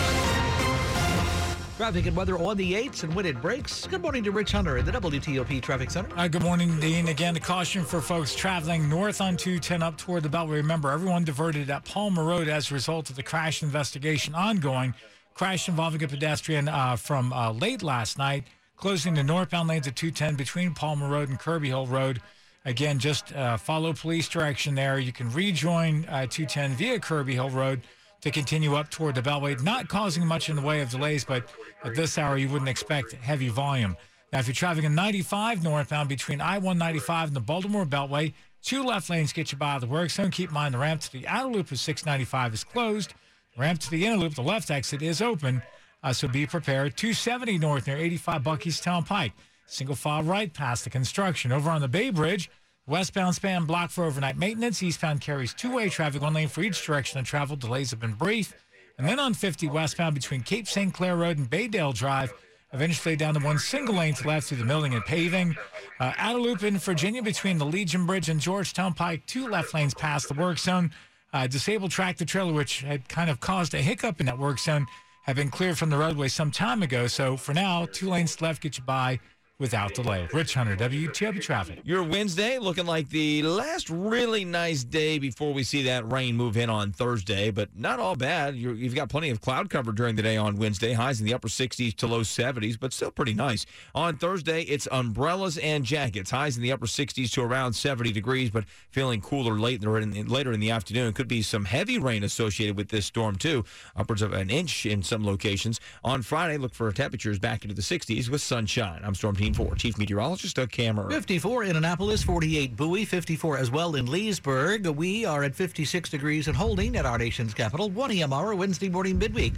Traffic 1.82 2.06
and 2.06 2.16
weather 2.16 2.38
on 2.38 2.56
the 2.56 2.74
8s 2.74 3.02
and 3.02 3.12
when 3.12 3.26
it 3.26 3.42
breaks. 3.42 3.88
Good 3.88 4.02
morning 4.02 4.22
to 4.22 4.30
Rich 4.30 4.52
Hunter 4.52 4.78
at 4.78 4.86
the 4.86 4.92
WTOP 4.92 5.60
Traffic 5.60 5.90
Center. 5.90 6.16
Uh, 6.16 6.28
good 6.28 6.44
morning, 6.44 6.78
Dean. 6.78 7.08
Again, 7.08 7.34
the 7.34 7.40
caution 7.40 7.84
for 7.84 8.00
folks 8.00 8.36
traveling 8.36 8.88
north 8.88 9.20
on 9.20 9.36
210 9.36 9.82
up 9.82 9.98
toward 9.98 10.22
the 10.22 10.28
Beltway. 10.28 10.50
Remember, 10.50 10.92
everyone 10.92 11.24
diverted 11.24 11.68
at 11.70 11.84
Palmer 11.84 12.22
Road 12.22 12.46
as 12.46 12.70
a 12.70 12.74
result 12.74 13.10
of 13.10 13.16
the 13.16 13.22
crash 13.24 13.64
investigation 13.64 14.32
ongoing. 14.32 14.94
Crash 15.34 15.68
involving 15.68 16.04
a 16.04 16.06
pedestrian 16.06 16.68
uh, 16.68 16.94
from 16.94 17.32
uh, 17.32 17.50
late 17.50 17.82
last 17.82 18.16
night, 18.16 18.44
closing 18.76 19.14
the 19.14 19.24
northbound 19.24 19.68
lanes 19.68 19.88
at 19.88 19.96
210 19.96 20.36
between 20.36 20.74
Palmer 20.74 21.08
Road 21.08 21.30
and 21.30 21.38
Kirby 21.40 21.66
Hill 21.66 21.88
Road. 21.88 22.22
Again, 22.64 23.00
just 23.00 23.34
uh, 23.34 23.56
follow 23.56 23.92
police 23.92 24.28
direction 24.28 24.76
there. 24.76 25.00
You 25.00 25.12
can 25.12 25.32
rejoin 25.32 26.04
uh, 26.04 26.26
210 26.30 26.74
via 26.76 27.00
Kirby 27.00 27.34
Hill 27.34 27.50
Road 27.50 27.80
to 28.22 28.30
continue 28.30 28.76
up 28.76 28.88
toward 28.88 29.16
the 29.16 29.22
Beltway, 29.22 29.60
not 29.62 29.88
causing 29.88 30.24
much 30.24 30.48
in 30.48 30.56
the 30.56 30.62
way 30.62 30.80
of 30.80 30.90
delays, 30.90 31.24
but 31.24 31.44
at 31.84 31.94
this 31.94 32.16
hour, 32.16 32.38
you 32.38 32.48
wouldn't 32.48 32.68
expect 32.68 33.12
heavy 33.12 33.48
volume. 33.48 33.96
Now, 34.32 34.38
if 34.38 34.46
you're 34.46 34.54
traveling 34.54 34.86
in 34.86 34.94
95 34.94 35.62
northbound 35.62 36.08
between 36.08 36.40
I 36.40 36.58
195 36.58 37.28
and 37.28 37.36
the 37.36 37.40
Baltimore 37.40 37.84
Beltway, 37.84 38.32
two 38.62 38.84
left 38.84 39.10
lanes 39.10 39.32
get 39.32 39.50
you 39.52 39.58
by 39.58 39.78
the 39.78 39.88
works. 39.88 40.16
Don't 40.16 40.30
keep 40.30 40.50
in 40.50 40.54
mind 40.54 40.72
the 40.72 40.78
ramp 40.78 41.00
to 41.02 41.12
the 41.12 41.26
outer 41.26 41.48
loop 41.48 41.70
of 41.72 41.78
695 41.78 42.54
is 42.54 42.64
closed. 42.64 43.14
Ramp 43.58 43.80
to 43.80 43.90
the 43.90 44.06
inner 44.06 44.16
loop, 44.16 44.34
the 44.34 44.42
left 44.42 44.70
exit 44.70 45.02
is 45.02 45.20
open, 45.20 45.60
uh, 46.02 46.12
so 46.12 46.26
be 46.28 46.46
prepared. 46.46 46.96
270 46.96 47.58
north 47.58 47.86
near 47.86 47.98
85 47.98 48.42
Buckeystown 48.42 49.04
Pike. 49.04 49.32
Single 49.66 49.96
file 49.96 50.22
right 50.22 50.52
past 50.52 50.84
the 50.84 50.90
construction. 50.90 51.52
Over 51.52 51.70
on 51.70 51.80
the 51.80 51.88
Bay 51.88 52.10
Bridge, 52.10 52.50
westbound 52.86 53.34
span 53.34 53.64
blocked 53.64 53.92
for 53.92 54.04
overnight 54.04 54.36
maintenance. 54.36 54.82
Eastbound 54.82 55.20
carries 55.20 55.54
two-way 55.54 55.88
traffic, 55.88 56.22
one 56.22 56.34
lane 56.34 56.48
for 56.48 56.62
each 56.62 56.84
direction 56.84 57.18
of 57.18 57.26
travel. 57.26 57.56
Delays 57.56 57.90
have 57.90 58.00
been 58.00 58.14
brief. 58.14 58.54
And 58.98 59.06
then 59.06 59.18
on 59.18 59.34
50 59.34 59.68
westbound 59.68 60.14
between 60.14 60.42
Cape 60.42 60.68
St. 60.68 60.92
Clair 60.92 61.16
Road 61.16 61.38
and 61.38 61.48
Baydale 61.48 61.94
Drive, 61.94 62.32
eventually 62.72 63.16
down 63.16 63.34
to 63.34 63.40
one 63.40 63.58
single 63.58 63.94
lane 63.94 64.14
to 64.14 64.28
left 64.28 64.48
through 64.48 64.58
the 64.58 64.64
milling 64.64 64.94
and 64.94 65.04
paving. 65.04 65.56
Uh, 65.98 66.12
out 66.16 66.36
of 66.36 66.42
loop 66.42 66.62
in 66.62 66.78
Virginia 66.78 67.22
between 67.22 67.58
the 67.58 67.66
Legion 67.66 68.06
Bridge 68.06 68.28
and 68.28 68.40
Georgetown 68.40 68.92
Pike, 68.92 69.24
two 69.26 69.48
left 69.48 69.74
lanes 69.74 69.94
past 69.94 70.28
the 70.28 70.34
work 70.34 70.58
zone. 70.58 70.90
Uh, 71.32 71.46
disabled 71.46 71.90
tractor 71.90 72.24
trailer, 72.24 72.52
which 72.52 72.82
had 72.82 73.08
kind 73.08 73.30
of 73.30 73.40
caused 73.40 73.74
a 73.74 73.78
hiccup 73.78 74.20
in 74.20 74.26
that 74.26 74.38
work 74.38 74.58
zone, 74.58 74.86
have 75.22 75.36
been 75.36 75.50
cleared 75.50 75.78
from 75.78 75.88
the 75.88 75.96
roadway 75.96 76.28
some 76.28 76.50
time 76.50 76.82
ago. 76.82 77.06
So 77.06 77.36
for 77.36 77.54
now, 77.54 77.86
two 77.90 78.10
lanes 78.10 78.40
left 78.42 78.60
get 78.62 78.76
you 78.76 78.84
by 78.84 79.18
without 79.62 79.94
delay. 79.94 80.28
Rich 80.32 80.54
Hunter, 80.54 80.76
WTOP 80.76 81.40
Traffic. 81.40 81.80
Your 81.84 82.02
Wednesday 82.02 82.58
looking 82.58 82.84
like 82.84 83.08
the 83.08 83.44
last 83.44 83.88
really 83.88 84.44
nice 84.44 84.82
day 84.82 85.20
before 85.20 85.54
we 85.54 85.62
see 85.62 85.82
that 85.84 86.10
rain 86.10 86.36
move 86.36 86.56
in 86.56 86.68
on 86.68 86.90
Thursday, 86.90 87.52
but 87.52 87.68
not 87.78 88.00
all 88.00 88.16
bad. 88.16 88.56
you 88.56 88.74
have 88.74 88.94
got 88.94 89.08
plenty 89.08 89.30
of 89.30 89.40
cloud 89.40 89.70
cover 89.70 89.92
during 89.92 90.16
the 90.16 90.22
day 90.22 90.36
on 90.36 90.56
Wednesday, 90.56 90.92
highs 90.92 91.20
in 91.20 91.26
the 91.26 91.32
upper 91.32 91.46
60s 91.46 91.94
to 91.94 92.08
low 92.08 92.22
70s, 92.22 92.78
but 92.78 92.92
still 92.92 93.12
pretty 93.12 93.34
nice. 93.34 93.64
On 93.94 94.16
Thursday, 94.16 94.62
it's 94.62 94.88
umbrellas 94.90 95.56
and 95.58 95.84
jackets, 95.84 96.32
highs 96.32 96.56
in 96.56 96.62
the 96.64 96.72
upper 96.72 96.86
60s 96.86 97.30
to 97.30 97.42
around 97.42 97.72
70 97.72 98.10
degrees, 98.10 98.50
but 98.50 98.64
feeling 98.90 99.20
cooler 99.20 99.60
later 99.60 99.96
in, 99.96 100.26
later 100.26 100.52
in 100.52 100.58
the 100.58 100.72
afternoon. 100.72 101.12
Could 101.12 101.28
be 101.28 101.40
some 101.40 101.66
heavy 101.66 101.98
rain 101.98 102.24
associated 102.24 102.76
with 102.76 102.88
this 102.88 103.06
storm, 103.06 103.36
too, 103.36 103.64
upwards 103.94 104.22
of 104.22 104.32
an 104.32 104.50
inch 104.50 104.86
in 104.86 105.04
some 105.04 105.24
locations. 105.24 105.78
On 106.02 106.20
Friday, 106.20 106.56
look 106.56 106.74
for 106.74 106.90
temperatures 106.90 107.38
back 107.38 107.62
into 107.62 107.76
the 107.76 107.82
60s 107.82 108.28
with 108.28 108.40
sunshine. 108.40 109.02
I'm 109.04 109.14
Storm 109.14 109.36
Team 109.36 109.51
4. 109.54 109.74
Chief 109.76 109.98
Meteorologist 109.98 110.56
Doug 110.56 110.70
Kammerer. 110.70 111.10
54 111.10 111.64
in 111.64 111.76
Annapolis, 111.76 112.22
48 112.22 112.76
Bowie, 112.76 113.04
54 113.04 113.58
as 113.58 113.70
well 113.70 113.96
in 113.96 114.06
Leesburg. 114.06 114.86
We 114.86 115.24
are 115.24 115.44
at 115.44 115.54
56 115.54 116.10
degrees 116.10 116.48
and 116.48 116.56
holding 116.56 116.96
at 116.96 117.06
our 117.06 117.18
nation's 117.18 117.54
capital. 117.54 117.90
1 117.90 118.10
a.m. 118.12 118.32
hour 118.32 118.54
Wednesday 118.54 118.88
morning 118.88 119.18
midweek. 119.18 119.54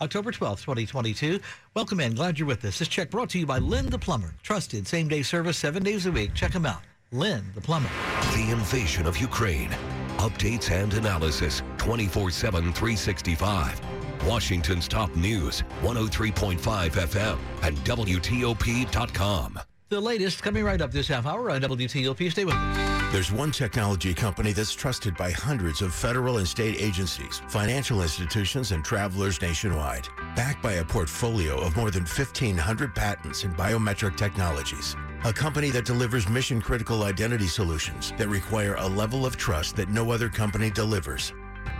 October 0.00 0.32
12th, 0.32 0.62
2022. 0.62 1.40
Welcome 1.74 2.00
in. 2.00 2.14
Glad 2.14 2.38
you're 2.38 2.48
with 2.48 2.64
us. 2.64 2.78
This 2.78 2.88
check 2.88 3.10
brought 3.10 3.28
to 3.30 3.38
you 3.38 3.46
by 3.46 3.58
Lynn 3.58 3.86
the 3.90 3.98
Plumber. 3.98 4.32
Trusted 4.42 4.86
same 4.86 5.08
day 5.08 5.22
service 5.22 5.58
seven 5.58 5.82
days 5.82 6.06
a 6.06 6.12
week. 6.12 6.32
Check 6.34 6.52
him 6.52 6.64
out. 6.64 6.80
Lynn 7.12 7.44
the 7.54 7.60
Plumber. 7.60 7.90
The 8.34 8.50
invasion 8.50 9.06
of 9.06 9.20
Ukraine. 9.20 9.70
Updates 10.18 10.70
and 10.70 10.94
analysis 10.94 11.62
24 11.78 12.30
7, 12.30 12.64
365. 12.72 13.99
Washington's 14.26 14.88
top 14.88 15.14
news, 15.16 15.62
103.5 15.82 16.58
FM 16.58 17.38
and 17.62 17.76
WTOP.com. 17.78 19.60
The 19.90 20.00
latest 20.00 20.42
coming 20.42 20.62
right 20.62 20.80
up 20.80 20.92
this 20.92 21.08
half 21.08 21.26
hour 21.26 21.50
on 21.50 21.62
WTOP. 21.62 22.30
Stay 22.30 22.44
with 22.44 22.54
us. 22.54 23.12
There's 23.12 23.32
one 23.32 23.50
technology 23.50 24.14
company 24.14 24.52
that's 24.52 24.72
trusted 24.72 25.16
by 25.16 25.32
hundreds 25.32 25.82
of 25.82 25.92
federal 25.92 26.38
and 26.38 26.46
state 26.46 26.80
agencies, 26.80 27.42
financial 27.48 28.02
institutions, 28.02 28.70
and 28.70 28.84
travelers 28.84 29.42
nationwide. 29.42 30.06
Backed 30.36 30.62
by 30.62 30.74
a 30.74 30.84
portfolio 30.84 31.58
of 31.58 31.76
more 31.76 31.90
than 31.90 32.04
1,500 32.04 32.94
patents 32.94 33.42
in 33.42 33.52
biometric 33.54 34.16
technologies. 34.16 34.94
A 35.24 35.32
company 35.32 35.70
that 35.70 35.86
delivers 35.86 36.28
mission 36.28 36.62
critical 36.62 37.02
identity 37.02 37.48
solutions 37.48 38.12
that 38.16 38.28
require 38.28 38.76
a 38.76 38.86
level 38.86 39.26
of 39.26 39.36
trust 39.36 39.74
that 39.74 39.88
no 39.88 40.12
other 40.12 40.28
company 40.28 40.70
delivers. 40.70 41.32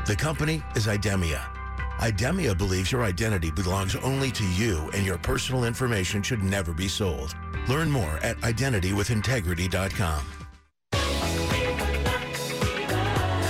The 0.06 0.16
company 0.16 0.64
is 0.74 0.88
Idemia. 0.88 1.59
Idemia 2.00 2.56
believes 2.56 2.90
your 2.90 3.04
identity 3.04 3.50
belongs 3.50 3.94
only 3.96 4.30
to 4.30 4.46
you 4.52 4.88
and 4.94 5.04
your 5.04 5.18
personal 5.18 5.64
information 5.64 6.22
should 6.22 6.42
never 6.42 6.72
be 6.72 6.88
sold. 6.88 7.36
Learn 7.68 7.90
more 7.90 8.18
at 8.22 8.38
identitywithintegrity.com. 8.38 10.24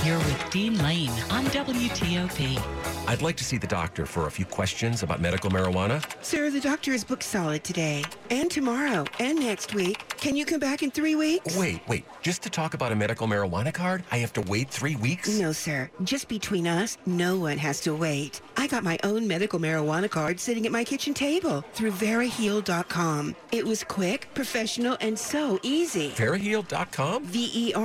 You're 0.03 0.17
with 0.17 0.49
Dean 0.49 0.77
Lane 0.83 1.11
on 1.29 1.45
WTOP. 1.45 3.07
I'd 3.07 3.21
like 3.21 3.37
to 3.37 3.45
see 3.45 3.57
the 3.57 3.67
doctor 3.67 4.05
for 4.05 4.27
a 4.27 4.31
few 4.31 4.43
questions 4.43 5.01
about 5.01 5.21
medical 5.21 5.49
marijuana. 5.49 6.03
Sir, 6.21 6.49
the 6.49 6.59
doctor 6.59 6.91
is 6.91 7.05
booked 7.05 7.23
solid 7.23 7.63
today 7.63 8.03
and 8.31 8.51
tomorrow 8.51 9.05
and 9.19 9.39
next 9.39 9.73
week. 9.73 10.10
Can 10.21 10.35
you 10.35 10.45
come 10.45 10.59
back 10.59 10.83
in 10.83 10.91
three 10.91 11.15
weeks? 11.15 11.57
Wait, 11.57 11.81
wait. 11.87 12.05
Just 12.21 12.43
to 12.43 12.49
talk 12.51 12.75
about 12.75 12.91
a 12.91 12.95
medical 12.95 13.25
marijuana 13.27 13.73
card, 13.73 14.03
I 14.11 14.17
have 14.17 14.31
to 14.33 14.41
wait 14.41 14.69
three 14.69 14.95
weeks? 14.95 15.39
No, 15.39 15.51
sir. 15.51 15.89
Just 16.03 16.27
between 16.27 16.67
us, 16.67 16.99
no 17.07 17.39
one 17.39 17.57
has 17.57 17.81
to 17.81 17.95
wait. 17.95 18.39
I 18.55 18.67
got 18.67 18.83
my 18.83 18.99
own 19.03 19.27
medical 19.27 19.57
marijuana 19.57 20.07
card 20.07 20.39
sitting 20.39 20.67
at 20.67 20.71
my 20.71 20.83
kitchen 20.83 21.15
table 21.15 21.63
through 21.73 21.93
Veriheal.com. 21.93 23.35
It 23.51 23.65
was 23.65 23.83
quick, 23.83 24.27
professional, 24.35 24.95
and 25.01 25.17
so 25.17 25.59
easy. 25.63 26.11
Veriheal.com? 26.11 27.25
V-E-R-I-H-E-A-L.com. 27.25 27.83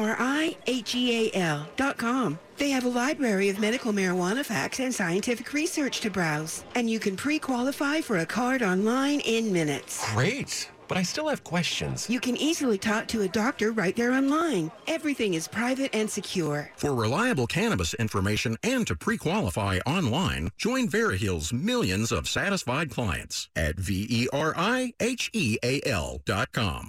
They 2.59 2.71
have 2.71 2.85
a 2.85 2.91
library 2.91 3.49
of 3.49 3.59
medical 3.59 3.95
marijuana 3.95 4.45
facts 4.45 4.79
and 4.81 4.95
scientific 4.95 5.55
research 5.55 6.01
to 6.01 6.11
browse. 6.11 6.65
And 6.75 6.91
you 6.91 6.99
can 6.99 7.17
pre-qualify 7.17 8.03
for 8.03 8.19
a 8.19 8.27
card 8.27 8.63
online 8.63 9.21
in 9.21 9.55
minutes. 9.55 10.13
Great. 10.13 10.69
But 10.89 10.99
I 10.99 11.03
still 11.03 11.29
have 11.29 11.45
questions. 11.45 12.09
You 12.09 12.21
can 12.21 12.37
easily 12.37 12.79
talk 12.79 13.07
to 13.09 13.23
a 13.23 13.29
doctor 13.29 13.73
right 13.73 13.97
there 13.97 14.13
online. 14.13 14.71
Everything 14.87 15.35
is 15.35 15.49
private 15.49 15.95
and 15.95 16.11
secure. 16.11 16.71
For 16.77 16.95
reliable 16.95 17.47
cannabis 17.47 17.95
information 17.95 18.57
and 18.63 18.87
to 18.87 18.95
pre-qualify 18.97 19.79
online, 19.87 20.51
join 20.57 20.89
Veriheal's 20.89 21.53
millions 21.53 22.13
of 22.13 22.29
satisfied 22.29 22.91
clients 22.91 23.49
at 23.57 23.79
E 23.79 23.83
V-E-R-I-H-E-A-L 24.29 26.21
dot 26.25 26.53
com. 26.53 26.89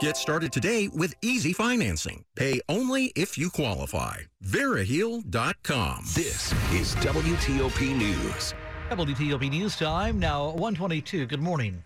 Get 0.00 0.16
started 0.16 0.52
today 0.52 0.88
with 0.88 1.14
easy 1.22 1.52
financing. 1.52 2.22
Pay 2.36 2.60
only 2.68 3.06
if 3.16 3.36
you 3.36 3.50
qualify. 3.50 4.18
Veriheal.com. 4.44 6.04
This 6.14 6.52
is 6.72 6.94
WTOP 6.96 7.96
News. 7.96 8.54
WTOP 8.90 9.50
News 9.50 9.76
Time, 9.76 10.18
now 10.18 10.50
122. 10.50 11.26
Good 11.26 11.42
morning. 11.42 11.82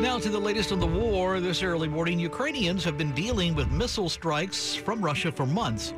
Now 0.00 0.18
to 0.18 0.30
the 0.30 0.40
latest 0.40 0.72
on 0.72 0.80
the 0.80 0.86
war. 0.86 1.40
This 1.40 1.62
early 1.62 1.86
morning, 1.86 2.18
Ukrainians 2.18 2.82
have 2.84 2.96
been 2.96 3.12
dealing 3.12 3.54
with 3.54 3.70
missile 3.70 4.08
strikes 4.08 4.74
from 4.74 5.04
Russia 5.04 5.30
for 5.30 5.44
months. 5.44 5.92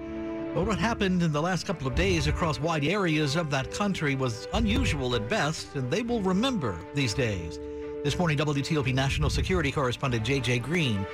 But 0.55 0.67
what 0.67 0.77
happened 0.81 1.23
in 1.23 1.31
the 1.31 1.41
last 1.41 1.69
couple 1.69 1.87
of 1.87 1.95
days 1.95 2.27
across 2.27 2.59
wide 2.59 2.85
areas 2.85 3.37
of 3.37 3.49
that 3.51 3.71
country 3.71 4.17
was 4.17 4.49
unusual 4.55 5.15
at 5.15 5.29
best, 5.29 5.77
and 5.77 5.89
they 5.89 6.03
will 6.03 6.21
remember 6.21 6.77
these 6.95 7.15
days. 7.15 7.61
This 8.03 8.19
morning, 8.19 8.37
WTOP 8.39 8.93
national 8.93 9.31
security 9.31 9.71
correspondent 9.71 10.25
J.J. 10.25 10.59
Green 10.59 11.07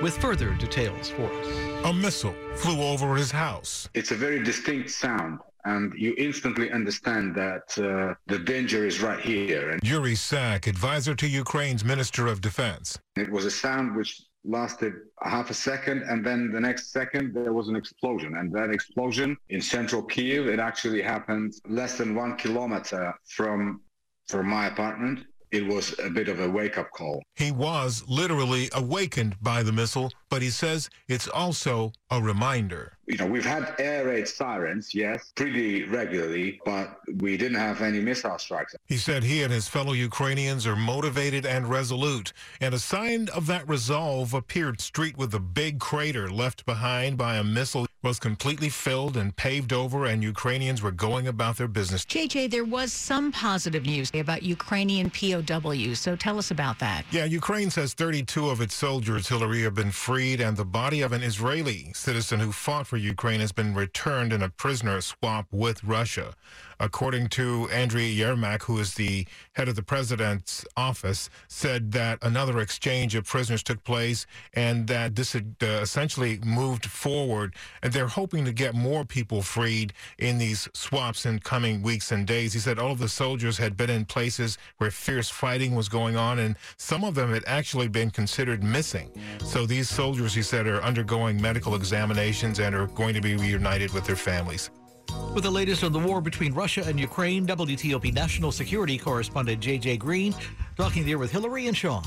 with 0.00 0.16
further 0.16 0.54
details 0.54 1.10
for 1.10 1.24
us. 1.24 1.46
A 1.84 1.92
missile 1.92 2.34
flew 2.54 2.80
over 2.80 3.16
his 3.16 3.32
house. 3.32 3.88
It's 3.92 4.12
a 4.12 4.16
very 4.16 4.40
distinct 4.44 4.90
sound, 4.90 5.40
and 5.66 5.92
you 5.96 6.14
instantly 6.16 6.70
understand 6.70 7.34
that 7.34 7.66
uh, 7.78 8.14
the 8.26 8.38
danger 8.38 8.86
is 8.86 9.02
right 9.02 9.20
here. 9.20 9.70
And 9.70 9.80
Yuri 9.82 10.14
Sak, 10.14 10.66
advisor 10.66 11.14
to 11.16 11.26
Ukraine's 11.26 11.84
Minister 11.84 12.28
of 12.28 12.40
Defense. 12.40 12.98
it 13.16 13.30
was 13.30 13.44
a 13.44 13.50
sound 13.50 13.96
which 13.96 14.22
lasted 14.44 14.92
half 15.22 15.50
a 15.50 15.54
second, 15.54 16.04
and 16.04 16.24
then 16.24 16.52
the 16.52 16.60
next 16.60 16.92
second 16.92 17.34
there 17.34 17.52
was 17.52 17.68
an 17.68 17.76
explosion. 17.76 18.36
And 18.36 18.52
that 18.52 18.70
explosion 18.70 19.36
in 19.48 19.60
central 19.60 20.02
Kiev, 20.02 20.46
it 20.46 20.60
actually 20.60 21.02
happened 21.02 21.54
less 21.68 21.98
than 21.98 22.14
one 22.14 22.36
kilometer 22.36 23.12
from 23.36 23.80
from 24.28 24.46
my 24.46 24.66
apartment. 24.66 25.26
It 25.52 25.66
was 25.66 25.94
a 26.00 26.10
bit 26.10 26.28
of 26.28 26.40
a 26.40 26.50
wake-up 26.50 26.90
call. 26.90 27.22
He 27.36 27.52
was 27.52 28.04
literally 28.08 28.68
awakened 28.74 29.36
by 29.40 29.62
the 29.62 29.72
missile, 29.72 30.12
but 30.28 30.42
he 30.42 30.50
says 30.50 30.90
it's 31.08 31.28
also 31.28 31.92
a 32.10 32.20
reminder. 32.20 32.92
You 33.06 33.16
know, 33.18 33.26
we've 33.26 33.44
had 33.44 33.74
air 33.78 34.06
raid 34.06 34.26
sirens, 34.26 34.92
yes, 34.92 35.32
pretty 35.36 35.84
regularly, 35.84 36.60
but 36.64 36.98
we 37.20 37.36
didn't 37.36 37.58
have 37.58 37.80
any 37.80 38.00
missile 38.00 38.38
strikes. 38.38 38.74
He 38.86 38.96
said 38.96 39.22
he 39.22 39.44
and 39.44 39.52
his 39.52 39.68
fellow 39.68 39.92
Ukrainians 39.92 40.66
are 40.66 40.74
motivated 40.74 41.46
and 41.46 41.70
resolute, 41.70 42.32
and 42.60 42.74
a 42.74 42.80
sign 42.80 43.28
of 43.28 43.46
that 43.46 43.68
resolve 43.68 44.34
appeared 44.34 44.80
street 44.80 45.16
with 45.16 45.32
a 45.34 45.40
big 45.40 45.78
crater 45.78 46.28
left 46.28 46.66
behind 46.66 47.16
by 47.16 47.36
a 47.36 47.44
missile 47.44 47.86
was 48.02 48.18
completely 48.20 48.68
filled 48.68 49.16
and 49.16 49.34
paved 49.34 49.72
over, 49.72 50.06
and 50.06 50.22
Ukrainians 50.22 50.80
were 50.80 50.92
going 50.92 51.26
about 51.26 51.56
their 51.56 51.66
business. 51.66 52.04
JJ, 52.04 52.50
there 52.50 52.64
was 52.64 52.92
some 52.92 53.32
positive 53.32 53.84
news 53.84 54.12
about 54.14 54.44
Ukrainian 54.44 55.10
POWs, 55.10 55.98
so 55.98 56.14
tell 56.14 56.38
us 56.38 56.52
about 56.52 56.78
that. 56.78 57.04
Yeah, 57.10 57.24
Ukraine 57.24 57.68
says 57.68 57.94
32 57.94 58.48
of 58.48 58.60
its 58.60 58.74
soldiers, 58.76 59.28
Hillary, 59.28 59.62
have 59.62 59.74
been 59.74 59.90
freed, 60.16 60.40
and 60.40 60.56
the 60.56 60.64
body 60.64 61.02
of 61.02 61.12
an 61.12 61.22
Israeli 61.22 61.92
citizen 61.92 62.40
who 62.40 62.50
fought 62.50 62.86
for 62.86 62.96
Ukraine 62.96 63.40
has 63.40 63.52
been 63.52 63.74
returned 63.74 64.32
in 64.32 64.42
a 64.42 64.48
prisoner 64.48 65.02
swap 65.02 65.46
with 65.50 65.84
Russia. 65.84 66.32
According 66.78 67.28
to 67.28 67.68
Andriy 67.70 68.14
Yermak, 68.16 68.62
who 68.64 68.78
is 68.78 68.94
the 68.94 69.26
head 69.54 69.68
of 69.68 69.76
the 69.76 69.82
president's 69.82 70.64
office, 70.76 71.30
said 71.48 71.92
that 71.92 72.18
another 72.22 72.60
exchange 72.60 73.14
of 73.14 73.24
prisoners 73.24 73.62
took 73.62 73.82
place 73.84 74.26
and 74.52 74.86
that 74.86 75.16
this 75.16 75.32
had 75.32 75.56
uh, 75.62 75.66
essentially 75.82 76.38
moved 76.44 76.86
forward. 76.86 77.54
And 77.82 77.92
they're 77.92 78.06
hoping 78.06 78.44
to 78.44 78.52
get 78.52 78.74
more 78.74 79.04
people 79.04 79.42
freed 79.42 79.94
in 80.18 80.38
these 80.38 80.68
swaps 80.74 81.24
in 81.24 81.38
coming 81.38 81.82
weeks 81.82 82.12
and 82.12 82.26
days. 82.26 82.52
He 82.52 82.58
said 82.58 82.78
all 82.78 82.92
of 82.92 82.98
the 82.98 83.08
soldiers 83.08 83.56
had 83.56 83.76
been 83.76 83.90
in 83.90 84.04
places 84.04 84.58
where 84.76 84.90
fierce 84.90 85.30
fighting 85.30 85.74
was 85.74 85.88
going 85.88 86.16
on, 86.16 86.38
and 86.38 86.56
some 86.76 87.04
of 87.04 87.14
them 87.14 87.32
had 87.32 87.44
actually 87.46 87.88
been 87.88 88.10
considered 88.10 88.62
missing. 88.62 89.10
So 89.44 89.66
these 89.66 89.88
soldiers, 89.88 90.34
he 90.34 90.42
said, 90.42 90.66
are 90.66 90.82
undergoing 90.82 91.40
medical 91.40 91.74
examinations 91.74 92.58
and 92.58 92.74
are 92.74 92.86
going 92.88 93.14
to 93.14 93.20
be 93.20 93.36
reunited 93.36 93.92
with 93.92 94.04
their 94.04 94.16
families. 94.16 94.70
With 95.34 95.44
the 95.44 95.50
latest 95.50 95.84
on 95.84 95.92
the 95.92 95.98
war 95.98 96.20
between 96.20 96.54
Russia 96.54 96.82
and 96.86 96.98
Ukraine, 96.98 97.46
WTOP 97.46 98.14
national 98.14 98.52
security 98.52 98.96
correspondent 98.98 99.60
JJ 99.60 99.98
Green 99.98 100.34
talking 100.76 101.04
there 101.04 101.18
with 101.18 101.30
Hillary 101.30 101.66
and 101.66 101.76
Sean. 101.76 102.02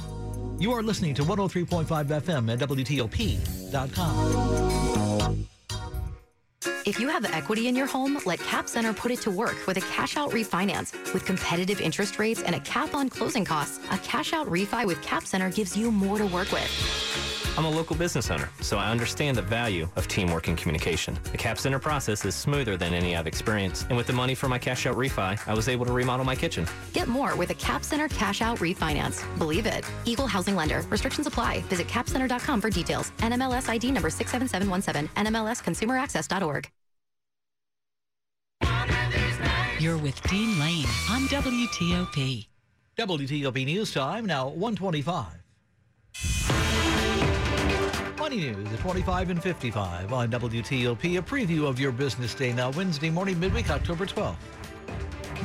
You 0.60 0.72
are 0.74 0.84
listening 0.84 1.14
to 1.16 1.24
103.5 1.24 1.86
FM 1.86 2.52
at 2.52 2.60
WTOP.com. 2.60 4.30
If 6.86 7.00
you 7.00 7.08
have 7.08 7.24
equity 7.26 7.68
in 7.68 7.76
your 7.76 7.86
home, 7.86 8.20
let 8.26 8.40
Cap 8.40 8.68
Center 8.68 8.94
put 8.94 9.12
it 9.12 9.22
to 9.22 9.32
work 9.32 9.68
with 9.68 9.78
a 9.78 9.82
cash 9.82 10.18
out 10.18 10.32
refinance. 10.32 10.92
With 11.14 11.26
competitive 11.26 11.80
interest 11.80 12.18
rates 12.18 12.42
and 12.42 12.56
a 12.56 12.60
cap 12.62 12.96
on 12.96 13.10
closing 13.10 13.46
costs, 13.46 13.80
a 13.92 13.98
cash 14.00 14.34
out 14.34 14.48
refi 14.48 14.86
with 14.88 15.02
Cap 15.02 15.24
Center 15.26 15.50
gives 15.52 15.78
you 15.78 15.92
more 15.92 16.18
to 16.18 16.26
work 16.26 16.52
with. 16.52 17.49
I'm 17.58 17.66
a 17.66 17.70
local 17.70 17.96
business 17.96 18.32
owner, 18.32 18.50
so 18.62 18.78
I 18.78 18.90
understand 18.90 19.38
the 19.38 19.42
value 19.42 19.90
of 19.96 20.08
teamwork 20.08 20.48
and 20.48 20.58
communication. 20.58 21.20
The 21.32 21.38
Cap 21.38 21.58
Center 21.58 21.80
process 21.80 22.24
is 22.26 22.36
smoother 22.36 22.78
than 22.78 22.94
any 22.94 23.16
I've 23.16 23.28
experienced, 23.28 23.88
and 23.90 23.98
with 23.98 24.08
the 24.08 24.14
money 24.14 24.36
for 24.36 24.48
my 24.48 24.58
cash 24.58 24.86
out 24.86 24.96
refi, 24.96 25.40
I 25.48 25.54
was 25.54 25.68
able 25.68 25.86
to 25.86 25.94
remodel 25.94 26.26
my 26.26 26.36
kitchen. 26.36 26.66
Get 26.94 27.08
more 27.08 27.36
with 27.36 27.50
a 27.50 27.56
Cap 27.56 27.84
Center 27.84 28.08
cash 28.08 28.42
out 28.42 28.60
refinance. 28.60 29.24
Believe 29.38 29.66
it. 29.66 29.86
Equal 30.06 30.28
housing 30.28 30.56
lender. 30.56 30.84
Restrictions 30.90 31.28
apply. 31.28 31.62
Visit 31.64 31.88
capcenter.com 31.88 32.62
for 32.62 32.70
details. 32.70 33.12
NMLS 33.18 33.70
ID 33.70 33.92
number 33.92 34.10
67717. 34.10 35.10
NMLSconsumeraccess.org. 35.16 36.70
You're 39.80 39.98
with 39.98 40.22
Dean 40.24 40.60
Lane 40.60 40.86
on 41.10 41.22
WTOP. 41.30 42.48
WTOP 42.98 43.66
News 43.66 43.94
Time, 43.94 44.26
now 44.26 44.50
125. 44.50 45.26
Money 48.30 48.52
News 48.52 48.72
at 48.72 48.80
25 48.82 49.32
and 49.32 49.42
55 49.42 50.14
on 50.14 50.30
WTOP. 50.30 51.18
A 51.18 51.22
preview 51.24 51.68
of 51.68 51.80
your 51.80 51.92
business 51.92 52.36
day 52.36 52.54
now, 52.54 52.70
Wednesday 52.70 53.10
morning, 53.10 53.40
midweek, 53.40 53.72
October 53.72 54.06
12th. 54.06 54.36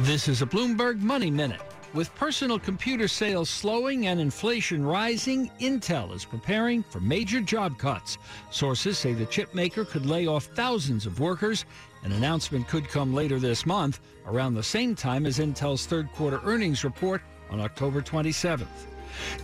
This 0.01 0.29
is 0.29 0.43
a 0.43 0.47
Bloomberg 0.47 1.01
Money 1.01 1.31
Minute. 1.31 1.63
With 1.95 2.15
personal 2.15 2.59
computer 2.59 3.09
sales 3.09 3.49
slowing 3.49 4.09
and 4.09 4.21
inflation 4.21 4.85
rising, 4.85 5.51
Intel 5.61 6.15
is 6.15 6.27
preparing 6.27 6.83
for 6.83 7.01
major 7.01 7.41
job 7.41 7.79
cuts. 7.79 8.19
Sources 8.51 8.99
say 8.99 9.15
the 9.15 9.25
chip 9.25 9.55
maker 9.55 9.87
could 9.87 10.05
lay 10.05 10.27
off 10.27 10.45
thousands 10.55 11.07
of 11.07 11.21
workers. 11.21 11.65
An 12.03 12.13
announcement 12.13 12.69
could 12.69 12.87
come 12.87 13.15
later 13.15 13.39
this 13.39 13.65
month, 13.65 14.01
around 14.27 14.53
the 14.53 14.63
same 14.63 14.95
time 14.95 15.25
as 15.25 15.39
Intel's 15.39 15.87
third 15.87 16.13
quarter 16.13 16.39
earnings 16.45 16.85
report 16.85 17.23
on 17.49 17.63
October 17.63 18.03
27th. 18.03 18.67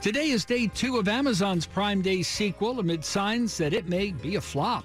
Today 0.00 0.30
is 0.30 0.44
day 0.44 0.66
two 0.66 0.98
of 0.98 1.08
Amazon's 1.08 1.66
Prime 1.66 2.02
Day 2.02 2.22
sequel 2.22 2.80
amid 2.80 3.04
signs 3.04 3.56
that 3.58 3.72
it 3.72 3.88
may 3.88 4.12
be 4.12 4.36
a 4.36 4.40
flop. 4.40 4.84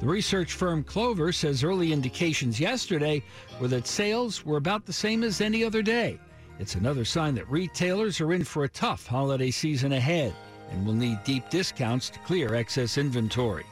The 0.00 0.06
research 0.06 0.52
firm 0.52 0.84
Clover 0.84 1.32
says 1.32 1.64
early 1.64 1.92
indications 1.92 2.60
yesterday 2.60 3.22
were 3.60 3.68
that 3.68 3.86
sales 3.86 4.44
were 4.44 4.58
about 4.58 4.84
the 4.84 4.92
same 4.92 5.22
as 5.22 5.40
any 5.40 5.64
other 5.64 5.82
day. 5.82 6.18
It's 6.58 6.74
another 6.74 7.04
sign 7.04 7.34
that 7.36 7.50
retailers 7.50 8.20
are 8.20 8.32
in 8.32 8.44
for 8.44 8.64
a 8.64 8.68
tough 8.68 9.06
holiday 9.06 9.50
season 9.50 9.92
ahead 9.92 10.34
and 10.70 10.86
will 10.86 10.94
need 10.94 11.22
deep 11.24 11.48
discounts 11.48 12.10
to 12.10 12.18
clear 12.20 12.54
excess 12.54 12.98
inventory. 12.98 13.64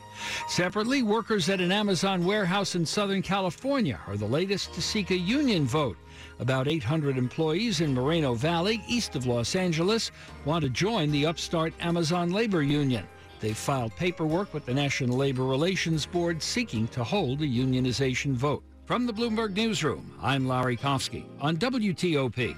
Separately, 0.49 1.03
workers 1.03 1.49
at 1.49 1.61
an 1.61 1.73
Amazon 1.73 2.25
warehouse 2.25 2.75
in 2.75 2.87
Southern 2.87 3.23
California 3.23 4.01
are 4.07 4.17
the 4.17 4.27
latest 4.27 4.75
to 4.75 4.83
seek 4.83 5.11
a 5.11 5.17
union 5.17 5.67
vote. 5.67 5.97
About 6.39 6.69
800 6.69 7.17
employees 7.17 7.81
in 7.81 7.95
Moreno 7.95 8.35
Valley, 8.35 8.83
east 8.89 9.17
of 9.17 9.27
Los 9.27 9.55
Angeles, 9.55 10.11
want 10.45 10.63
to 10.63 10.71
join 10.71 11.11
the 11.11 11.27
upstart 11.27 11.73
Amazon 11.81 12.33
Labor 12.33 12.63
Union. 12.63 13.07
They've 13.41 13.57
filed 13.57 13.95
paperwork 13.97 14.55
with 14.55 14.65
the 14.67 14.75
National 14.75 15.17
Labor 15.17 15.45
Relations 15.45 16.07
Board 16.07 16.43
seeking 16.43 16.89
to 16.89 17.05
hold 17.05 17.43
a 17.43 17.47
unionization 17.47 18.33
vote. 18.33 18.63
From 18.87 19.07
the 19.07 19.13
Bloomberg 19.13 19.55
Newsroom, 19.55 20.13
I'm 20.21 20.47
Larry 20.47 20.77
Kofsky 20.77 21.25
on 21.41 21.57
WTOP. 21.57 22.55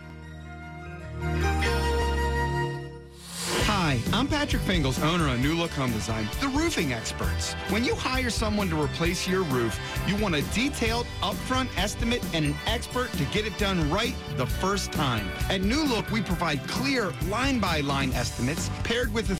Hi, 3.86 4.00
I'm 4.12 4.26
Patrick 4.26 4.62
Fingles, 4.62 5.00
owner 5.00 5.28
of 5.28 5.38
New 5.38 5.54
Look 5.54 5.70
Home 5.70 5.92
Design, 5.92 6.28
the 6.40 6.48
roofing 6.48 6.92
experts. 6.92 7.52
When 7.70 7.84
you 7.84 7.94
hire 7.94 8.30
someone 8.30 8.68
to 8.70 8.82
replace 8.82 9.28
your 9.28 9.44
roof, 9.44 9.78
you 10.08 10.16
want 10.16 10.34
a 10.34 10.42
detailed, 10.52 11.06
upfront 11.22 11.68
estimate 11.78 12.20
and 12.34 12.46
an 12.46 12.56
expert 12.66 13.12
to 13.12 13.24
get 13.26 13.46
it 13.46 13.56
done 13.58 13.88
right 13.88 14.16
the 14.36 14.46
first 14.46 14.90
time. 14.90 15.30
At 15.48 15.60
New 15.60 15.84
Look, 15.84 16.10
we 16.10 16.20
provide 16.20 16.66
clear 16.66 17.12
line 17.28 17.60
by 17.60 17.78
line 17.78 18.12
estimates 18.12 18.70
paired 18.82 19.14
with 19.14 19.30
a 19.30 19.34